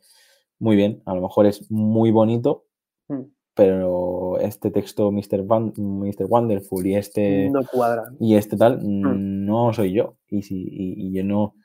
[0.60, 2.66] muy bien, a lo mejor es muy bonito,
[3.10, 3.24] hmm
[3.56, 5.44] pero este texto Mr.
[5.44, 6.26] Mr.
[6.28, 8.06] Wonderful y este no cuadra.
[8.20, 9.46] y este tal hmm.
[9.46, 11.56] no soy yo y si y, yo no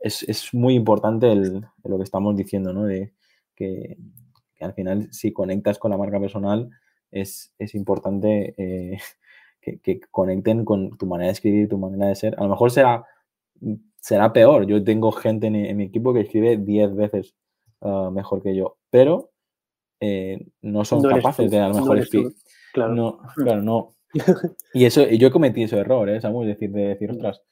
[0.00, 3.12] es, es muy importante el, lo que estamos diciendo no de
[3.56, 3.98] que,
[4.60, 6.70] al final si conectas con la marca personal
[7.10, 8.98] es, es importante eh,
[9.82, 13.04] que, conecten con tu manera de escribir tu manera de ser a lo mejor será
[13.96, 17.34] será peor yo tengo gente en, mi equipo que escribe 10 veces
[17.80, 19.30] ah, mejor que yo pero
[20.00, 22.32] eh, no son capaces de a lo mejor escribir.
[22.72, 22.94] Claro.
[22.94, 23.94] No, claro, no.
[24.74, 26.16] Y eso, yo he cometido ese error, ¿eh?
[26.16, 27.16] Es decir, de decir, mm.
[27.16, 27.42] ostras,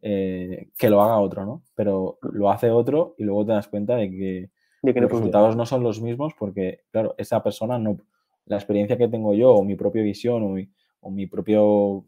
[0.00, 1.62] eh, que lo haga otro, ¿no?
[1.74, 4.50] Pero lo hace otro y luego te das cuenta de que,
[4.82, 7.98] los resultados no son los mismos porque, claro, esa persona no,
[8.46, 10.68] la experiencia que tengo yo o mi propia visión o mi,
[11.00, 12.04] o mi propio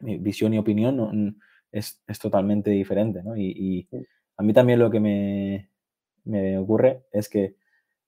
[0.00, 1.38] visión y opinión
[1.72, 3.36] es, es, totalmente diferente, ¿no?
[3.36, 3.88] Y,
[4.36, 5.70] a mí también lo que me,
[6.24, 7.56] me ocurre es que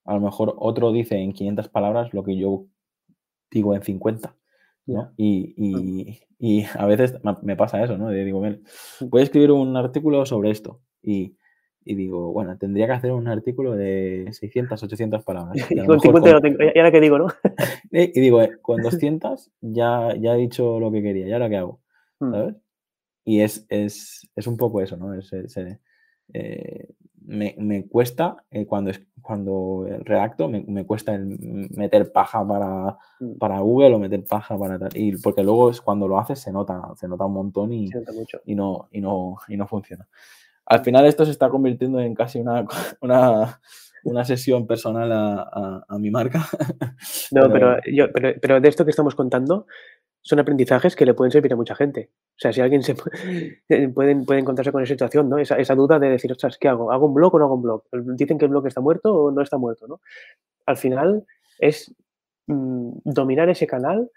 [0.05, 2.67] a lo mejor otro dice en 500 palabras lo que yo
[3.51, 4.33] digo en 50.
[4.85, 5.13] ¿no?
[5.17, 8.09] Y, y, a veces me pasa eso, ¿no?
[8.09, 10.81] digo, voy a escribir un artículo sobre esto.
[11.01, 11.35] Y,
[11.83, 15.55] digo, bueno, tendría que hacer un artículo de 600, 800 palabras.
[15.71, 16.57] Y, con 50 lo tengo.
[16.63, 17.27] ¿Y ahora qué digo, no?
[17.91, 21.57] y digo, eh, con 200 ya, ya he dicho lo que quería, ¿y ahora qué
[21.57, 21.79] hago?
[22.19, 22.31] Hmm.
[22.31, 22.55] ¿Sabes?
[23.23, 25.13] Y es, es, es, un poco eso, ¿no?
[25.13, 25.31] Es,
[26.33, 26.87] eh,
[27.23, 33.37] me, me, cuesta eh, cuando, cuando redacto, me, me, cuesta meter paja para, mm.
[33.37, 34.89] para Google o meter paja para tal.
[34.95, 37.89] Y porque luego es cuando lo haces se nota, se nota un montón y,
[38.45, 40.07] y, no, y, no, y no funciona.
[40.65, 42.65] Al final esto se está convirtiendo en casi una,
[43.01, 43.59] una,
[44.03, 46.47] una sesión personal a, a, mi marca.
[47.31, 49.67] No, pero, yo, pero, pero, de esto que estamos contando,
[50.21, 52.11] son aprendizajes que le pueden servir a mucha gente.
[52.31, 53.89] O sea, si alguien se puede,
[54.25, 55.37] puede encontrarse con esa situación, ¿no?
[55.37, 56.91] Esa, esa, duda de decir, ostras, ¿qué hago?
[56.91, 57.83] ¿Hago un blog o no hago un blog?
[58.15, 60.01] Dicen que el blog está muerto o no está muerto, ¿no?
[60.65, 61.25] Al final
[61.59, 61.93] es
[62.47, 64.09] mmm, dominar ese canal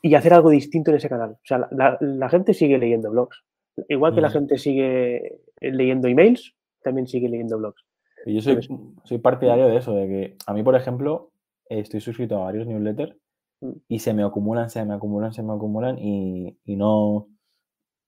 [0.00, 1.30] y hacer algo distinto en ese canal.
[1.30, 3.42] O sea, la, la gente sigue leyendo blogs.
[3.88, 4.22] Igual que mm.
[4.22, 7.84] la gente sigue leyendo emails, también sigue leyendo blogs.
[8.26, 8.58] Yo soy,
[9.04, 11.30] soy partidario de eso, de que a mí, por ejemplo,
[11.68, 13.16] estoy suscrito a varios newsletters
[13.60, 13.72] mm.
[13.88, 17.28] y se me acumulan, se me acumulan, se me acumulan y, y, no...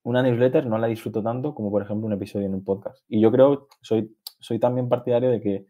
[0.04, 3.04] Una newsletter no la disfruto tanto como, por ejemplo, un episodio en un podcast.
[3.08, 5.66] Y yo creo, soy, soy también partidario de que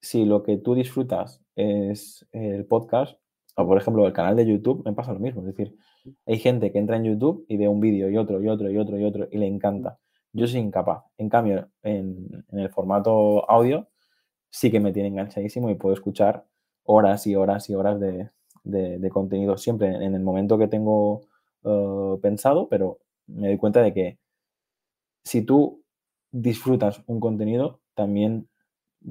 [0.00, 3.18] si lo que tú disfrutas es el podcast,
[3.56, 5.40] o por ejemplo el canal de YouTube, me pasa lo mismo.
[5.40, 5.74] Es decir,
[6.26, 8.76] hay gente que entra en YouTube y ve un vídeo y otro y otro y
[8.78, 9.98] otro y otro y le encanta.
[10.32, 11.04] Yo soy incapaz.
[11.18, 13.88] En cambio, en, el formato audio
[14.50, 16.44] sí que me tiene enganchadísimo y puedo escuchar
[16.84, 18.30] horas y horas y horas de,
[18.64, 21.22] de, contenido siempre en el momento que tengo
[21.62, 24.18] uh, pensado, pero me doy cuenta de que
[25.24, 25.82] si tú
[26.30, 28.48] disfrutas un contenido, también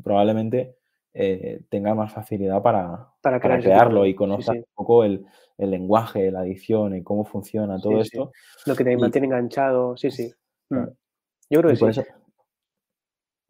[0.04, 0.75] probablemente
[1.18, 4.66] eh, tenga más facilidad para, para, para crearlo y conozca sí, sí.
[4.68, 5.26] un poco el,
[5.58, 8.32] el, lenguaje, la edición y cómo funciona todo sí, esto.
[8.66, 10.34] Lo que te mantiene y, enganchado, sí, sí.
[10.68, 10.94] Claro.
[11.50, 11.86] Yo creo que sí.
[11.86, 12.04] Eso...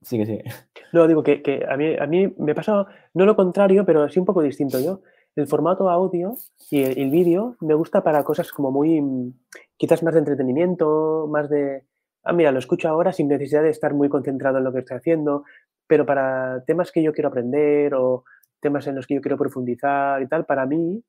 [0.03, 0.39] Sí, que sí.
[0.93, 2.86] No, digo que, que, a, mí, a mí me pasa
[3.16, 4.80] no lo contrario, pero sí un poco distinto.
[4.80, 5.01] Yo,
[5.36, 6.36] el formato audio
[6.70, 9.34] y el, el vídeo me gusta para cosas como muy,
[9.76, 11.84] quizás más de entretenimiento, más de,
[12.24, 14.97] ah, mira, lo escucho ahora sin necesidad de estar muy concentrado en lo que estoy
[14.97, 15.43] haciendo,
[15.88, 18.23] pero para temas que yo quiero aprender o
[18.59, 21.03] temas en los que yo quiero profundizar y tal, para mí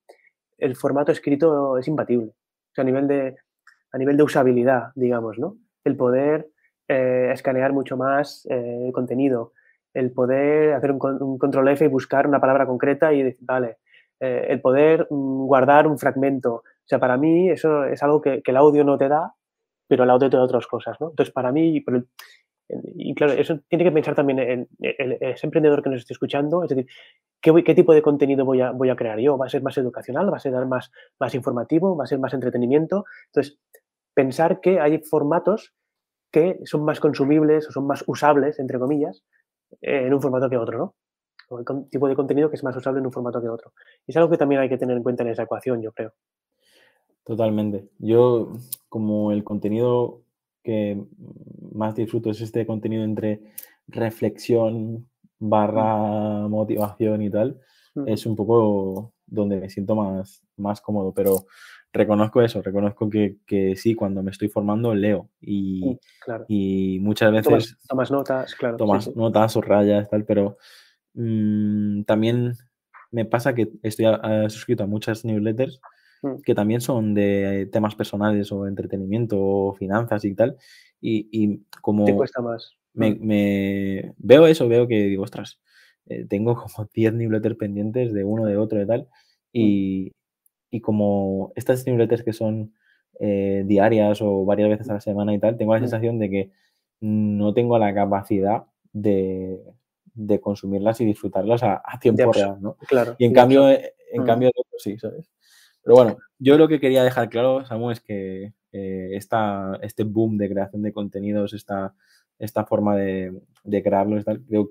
[0.59, 2.29] el formato escrito es imbatible.
[2.29, 3.37] O sea, a nivel de,
[3.93, 5.57] a nivel de usabilidad, digamos, ¿no?
[5.85, 6.49] El poder
[6.89, 9.53] eh, escanear mucho más eh, contenido,
[9.95, 13.79] el poder hacer un, un, control F y buscar una palabra concreta y decir, vale,
[14.20, 16.55] eh, el poder mm, guardar un fragmento.
[16.55, 19.35] O sea, para mí eso es algo que, que, el audio no te da,
[19.89, 21.11] pero el audio te da otras cosas, ¿no?
[21.11, 21.83] Entonces, para mí,
[22.69, 24.69] y claro, eso tiene que pensar también el,
[25.21, 26.87] ese emprendedor que nos esté escuchando, es decir,
[27.41, 29.39] ¿qué, tipo de contenido voy a, voy a crear yo?
[29.39, 30.33] ¿Va a ser más educacional?
[30.33, 30.91] ¿Va a ser más,
[31.21, 31.97] más informativo?
[31.97, 33.05] ¿Va a ser más entretenimiento?
[33.27, 33.59] Entonces,
[34.14, 35.75] pensar que hay formatos
[36.33, 39.23] que son más consumibles o son más usables, entre comillas,
[39.81, 40.95] en un formato que otro, ¿no?
[41.49, 43.73] O el tipo de contenido que es más usable en un formato que otro.
[44.07, 46.12] Es algo que también hay que tener en cuenta en esa ecuación, yo creo.
[47.25, 47.89] Totalmente.
[47.99, 48.53] Yo,
[48.89, 50.23] como el contenido
[50.67, 51.01] que
[51.73, 53.41] más disfruto es este contenido entre
[53.87, 55.07] reflexión
[55.39, 57.61] barra motivación y tal,
[58.05, 61.47] es un poco donde me siento más, más cómodo, pero
[61.93, 66.45] reconozco eso, reconozco que, que sí, cuando me estoy formando leo y, mm, claro.
[66.49, 67.45] y muchas veces...
[67.47, 68.77] Tomas, tomas notas, claro.
[68.77, 69.19] Tomas sí, sí.
[69.19, 70.57] notas o rayas, tal, pero
[71.14, 72.55] mmm, también
[73.12, 75.81] me pasa que estoy a, a, suscrito a muchas newsletters
[76.23, 76.43] mm.
[76.45, 80.57] que también son de temas personales o entretenimiento o finanzas y tal,
[81.01, 82.05] y, y como...
[82.05, 82.77] Te cuesta más.
[82.95, 83.19] Me, mm.
[83.21, 85.61] me, veo eso, veo que digo, ostras,
[86.07, 89.09] eh, tengo como 10 newsletters pendientes de uno, de otro, de tal,
[89.53, 90.12] y,
[90.71, 92.75] y como estas newsletters que son
[93.19, 96.51] eh, diarias o varias veces a la semana y tal, tengo la sensación de que
[97.01, 99.61] no tengo la capacidad de,
[100.14, 102.77] de consumirlas y disfrutarlas a, a tiempo real, ¿no?
[102.89, 103.14] Claro.
[103.19, 104.27] Y en cambio, eh, en mm.
[104.27, 105.31] cambio, sí, ¿sabes?
[105.87, 110.37] Pero bueno, yo lo que quería dejar claro, Samu, es que eh, esta, este boom
[110.37, 111.95] de creación de contenidos, esta,
[112.41, 114.70] esta forma de, de crearlos, tal, creo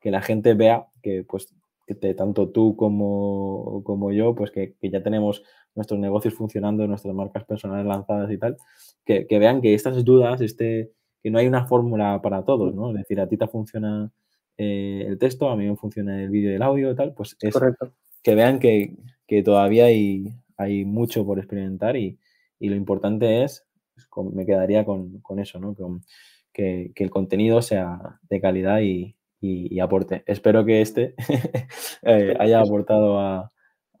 [0.00, 1.54] que la gente vea que pues
[1.86, 5.42] que tanto tú como, como yo, pues que, que, ya tenemos
[5.74, 8.58] nuestros negocios funcionando, nuestras marcas personales lanzadas y tal,
[9.06, 10.92] que, que, vean que estas dudas, este,
[11.22, 12.90] que no hay una fórmula para todos, ¿no?
[12.90, 14.12] Es decir, a ti te funciona
[14.58, 17.34] eh, el texto, a mí me funciona el vídeo y el audio y tal, pues
[17.40, 17.94] es Correcto.
[18.22, 18.96] que vean que,
[19.26, 22.18] que todavía hay, hay, mucho por experimentar y,
[22.58, 25.74] y lo importante es, pues, me quedaría con, con eso, ¿no?
[25.74, 26.02] Con,
[26.52, 30.22] que, que el contenido sea de calidad y, y, y aporte.
[30.26, 31.14] Espero que este
[32.02, 33.50] eh, haya aportado a,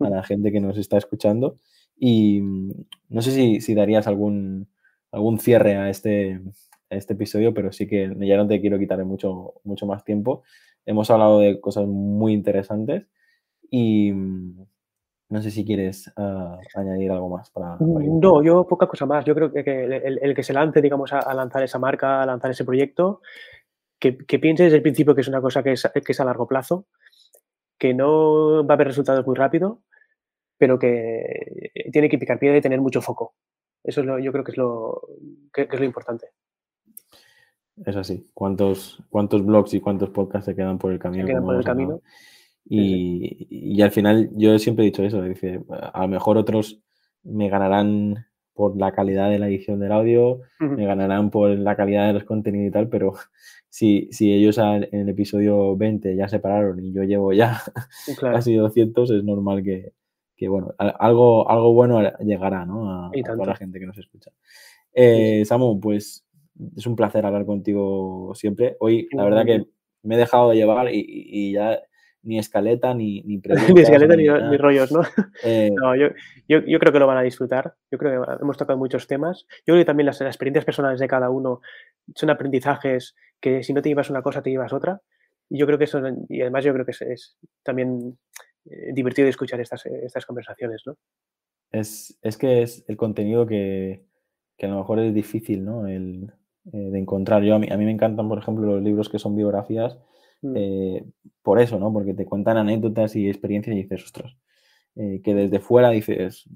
[0.00, 1.58] a, la gente que nos está escuchando.
[1.96, 2.72] Y mm,
[3.10, 4.68] no sé si, si darías algún,
[5.12, 6.40] algún cierre a este,
[6.90, 10.42] a este episodio, pero sí que ya no te quiero quitar mucho, mucho más tiempo.
[10.86, 13.06] Hemos hablado de cosas muy interesantes
[13.70, 14.66] y mm,
[15.30, 19.24] no sé si quieres uh, añadir algo más para, para, No, yo poca cosa más.
[19.24, 22.20] Yo creo que, que el, el, que se lance, digamos, a, a, lanzar esa marca,
[22.20, 23.22] a lanzar ese proyecto,
[24.00, 26.24] que, que piense desde el principio que es una cosa que es, que es a
[26.24, 26.86] largo plazo,
[27.78, 29.82] que no va a haber resultados muy rápido,
[30.58, 33.34] pero que tiene que picar piedra y tener mucho foco.
[33.84, 35.00] Eso es lo, yo creo que es lo,
[35.52, 36.26] que, que es lo importante.
[37.86, 38.26] Es así.
[38.34, 41.24] ¿Cuántos, ¿Cuántos blogs y cuántos podcasts se quedan por el camino?
[41.24, 42.00] Se quedan por el camino.
[42.64, 46.80] Y, y, al final yo siempre he dicho eso, dice, a lo mejor otros
[47.22, 52.08] me ganarán por la calidad de la edición del audio, me ganarán por la calidad
[52.08, 53.14] de los contenidos y tal, pero
[53.68, 57.62] si, si ellos en el episodio 20 ya se pararon y yo llevo ya
[58.20, 59.92] casi 200, es normal que,
[60.36, 63.06] que, bueno, algo, algo bueno llegará ¿no?
[63.06, 64.30] a, toda la gente que nos escucha.
[64.92, 66.26] Eh, Samu, pues
[66.76, 68.76] es un placer hablar contigo siempre.
[68.80, 69.64] Hoy, la verdad que
[70.02, 71.80] me he dejado de llevar y ya
[72.22, 73.74] ni escaleta, ni, ni preguntas.
[73.74, 75.00] ni escaleta, ni, rollos, ¿no?
[75.44, 76.08] Eh, no yo,
[76.48, 77.74] yo, yo, creo que lo van a disfrutar.
[77.90, 79.46] Yo creo que hemos tocado muchos temas.
[79.66, 81.60] Yo creo que también las, experiencias personales de cada uno
[82.14, 85.00] son aprendizajes que si no te llevas una cosa, te llevas otra.
[85.48, 88.18] Y yo creo que eso, y además yo creo que es, también
[88.66, 90.96] eh, divertido escuchar estas, estas conversaciones, ¿no?
[91.72, 94.04] Es, es que es el contenido que,
[94.56, 95.86] que, a lo mejor es difícil, ¿no?
[95.86, 96.32] El,
[96.72, 97.42] eh, de encontrar.
[97.42, 99.98] Yo, a mí, a mí me encantan, por ejemplo, los libros que son biografías
[100.42, 100.52] Mm.
[100.56, 101.04] Eh,
[101.42, 101.92] por eso, ¿no?
[101.92, 104.36] Porque te cuentan anécdotas y experiencias y dices, ostras,
[104.96, 106.48] eh, que desde fuera dices,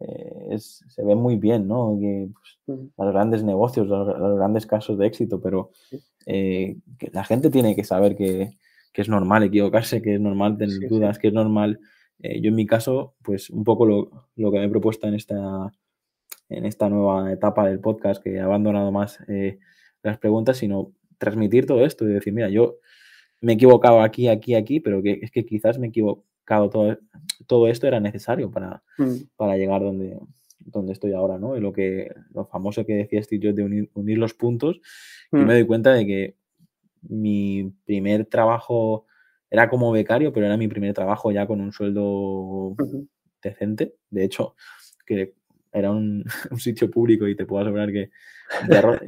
[0.00, 1.96] eh, se ve muy bien, ¿no?
[2.00, 2.86] Que, pues, mm.
[2.96, 5.70] Los grandes negocios, los, grandes casos de éxito, pero
[6.26, 8.50] que la gente tiene que saber que,
[8.94, 11.80] es normal equivocarse, que es normal tener dudas, que es normal.
[12.20, 15.72] yo en mi caso, pues un poco lo, lo, que me he propuesto en esta,
[16.48, 19.18] en esta nueva etapa del podcast, que he abandonado más
[20.04, 22.78] las preguntas, sino transmitir todo esto y decir, mira, yo
[23.40, 26.98] me he equivocado aquí, aquí, aquí, pero que es que quizás me he equivocado, todo,
[27.46, 29.14] todo esto era necesario para, mm.
[29.36, 30.18] para llegar donde,
[30.58, 31.56] donde estoy ahora, ¿no?
[31.56, 34.80] Y lo que lo famoso que decía Steve Jobs de unir, los puntos,
[35.32, 35.44] y mm.
[35.44, 36.36] me doy cuenta de que
[37.02, 39.06] mi primer trabajo
[39.50, 42.74] era como becario, pero era mi primer trabajo ya con un sueldo
[43.42, 43.94] decente.
[44.10, 44.56] De hecho,
[45.06, 45.34] que
[45.72, 46.24] era un,
[46.56, 48.10] sitio público y te puedo asegurar que,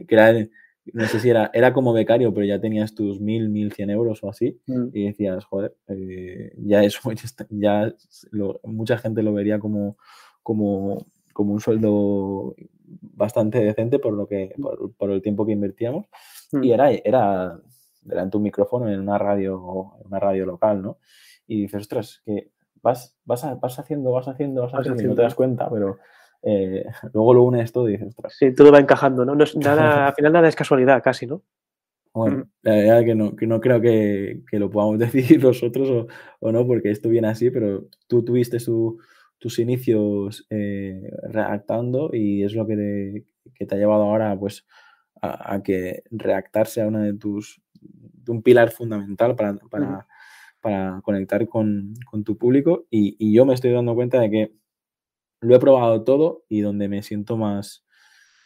[0.07, 0.47] que era
[0.93, 4.23] no sé si era, era como becario, pero ya tenías tus mil, mil cien euros
[4.23, 4.89] o así, mm.
[4.93, 7.01] y decías, joder, eh, ya eso,
[7.51, 7.93] ya
[8.65, 9.97] mucha gente lo vería como,
[10.43, 14.55] como, como un sueldo bastante decente por lo que,
[14.97, 16.07] por, el tiempo que invertíamos,
[16.53, 16.65] mm.
[16.65, 17.61] y era, era
[18.03, 20.99] delante un micrófono en una radio, en una radio local, ¿no?
[21.49, 22.51] Y dices, ostras, que
[22.83, 25.99] vas, vas, vas haciendo, vas haciendo, vas haciendo, y no te das cuenta, pero
[26.43, 26.85] eh,
[27.15, 29.35] luego lo unes todo y dices, Sí, todo va encajando, ¿no?
[29.35, 31.43] nada, al final nada es casualidad, casi, ¿no?
[32.17, 36.07] Bueno, la verdad que no, que no creo que, lo podamos decidir nosotros
[36.41, 38.57] o, no, porque esto viene así, pero tú tuviste
[39.39, 44.67] tus inicios eh, redactando y es lo que te, te ha llevado ahora pues
[45.21, 47.61] a, que redactarse a una de tus
[48.29, 49.59] un pilar fundamental para,
[50.61, 54.53] para, conectar con, tu público y, y, yo me estoy dando cuenta de que
[55.41, 57.85] lo he probado todo y donde me siento más,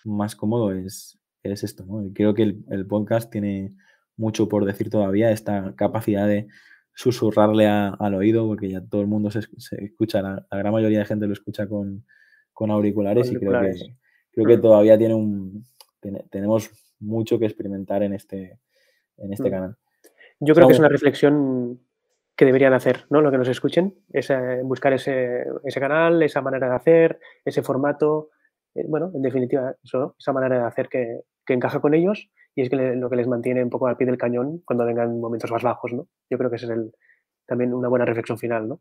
[0.05, 1.85] más cómodo es, es esto.
[1.87, 2.11] ¿no?
[2.15, 3.75] creo que el, podcast tiene
[4.17, 6.49] mucho por decir todavía, esta capacidad de
[6.95, 9.41] susurrarle al oído, porque ya todo el mundo se,
[9.79, 12.05] escucha, la, gran mayoría de gente lo escucha con,
[12.55, 13.97] auriculares, y creo que,
[14.33, 15.65] creo que todavía tiene un,
[16.31, 18.59] tenemos mucho que experimentar en este,
[19.17, 19.53] en este mm.
[19.53, 19.77] canal.
[20.41, 21.81] Yo creo que es una reflexión
[22.41, 23.21] que deberían hacer, ¿no?
[23.21, 24.33] Lo que nos escuchen, es
[24.63, 28.31] buscar ese, canal, esa manera de hacer, ese formato,
[28.75, 32.77] eh, bueno, en definitiva, esa manera de hacer que, encaja con ellos y es que
[32.77, 35.93] lo que les mantiene un poco al pie del cañón cuando vengan momentos más bajos,
[35.93, 36.07] ¿no?
[36.31, 36.93] Yo creo que ese es el,
[37.45, 38.81] también una buena reflexión final, ¿no?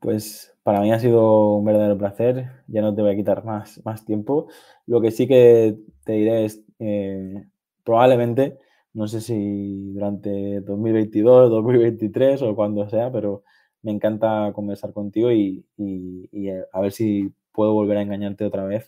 [0.00, 3.80] Pues para mí ha sido un verdadero placer, ya no te voy a quitar más,
[3.86, 4.48] más tiempo.
[4.84, 7.46] Lo que sí que te diré es, eh,
[7.84, 8.58] probablemente
[8.94, 13.42] no sé si durante 2022, 2023 o cuando sea, pero
[13.82, 18.86] me encanta conversar contigo y, eh, a ver si puedo volver a engañarte otra vez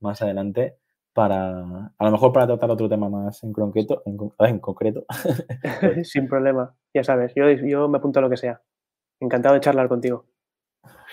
[0.00, 0.76] más adelante
[1.12, 4.02] para, a lo mejor para tratar otro tema más en concreto.
[4.06, 5.04] En, concreto.
[6.04, 8.62] Sin problema, ya sabes, yo, yo me apunto a lo que sea.
[9.20, 10.26] Encantado de charlar contigo.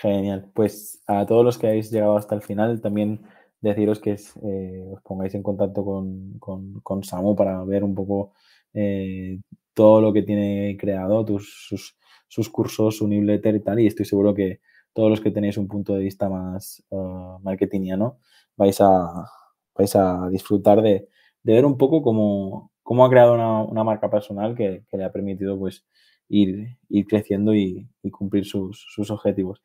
[0.00, 0.50] Genial.
[0.54, 3.20] Pues a todos los que habéis llegado hasta el final, también
[3.60, 6.38] deciros que eh, os pongáis en contacto con,
[6.82, 8.32] con, Samu para ver un poco
[8.74, 9.38] eh,
[9.74, 11.96] todo lo que tiene creado, sus,
[12.28, 13.80] sus, cursos, su newsletter y tal.
[13.80, 14.60] Y estoy seguro que
[14.92, 18.18] todos los que tenéis un punto de vista más uh, marketingiano
[18.56, 19.26] vais a,
[19.74, 21.08] vais a disfrutar de,
[21.42, 25.86] ver un poco cómo, cómo ha creado una, marca personal que, le ha permitido pues
[26.28, 29.62] ir, ir creciendo y, cumplir sus, sus objetivos.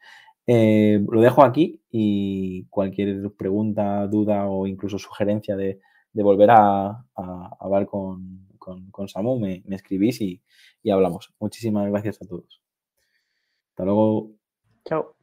[0.48, 5.80] Eh, lo dejo aquí y cualquier pregunta, duda o incluso sugerencia de,
[6.14, 7.06] volver a,
[7.60, 10.42] hablar con, con, Samu, me, escribís y,
[10.84, 11.34] y, hablamos.
[11.40, 12.62] Muchísimas gracias a todos.
[13.72, 14.32] Hasta luego.
[14.86, 15.16] Chao.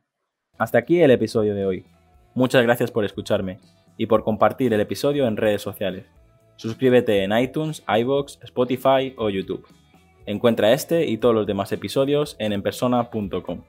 [0.58, 1.86] Hasta aquí el episodio de hoy.
[2.34, 3.58] Muchas gracias por escucharme
[3.96, 6.06] y por compartir el episodio en redes sociales.
[6.56, 9.66] Suscríbete en iTunes, iBox, Spotify o YouTube.
[10.26, 13.62] Encuentra este y todos los demás episodios en enpersona.com.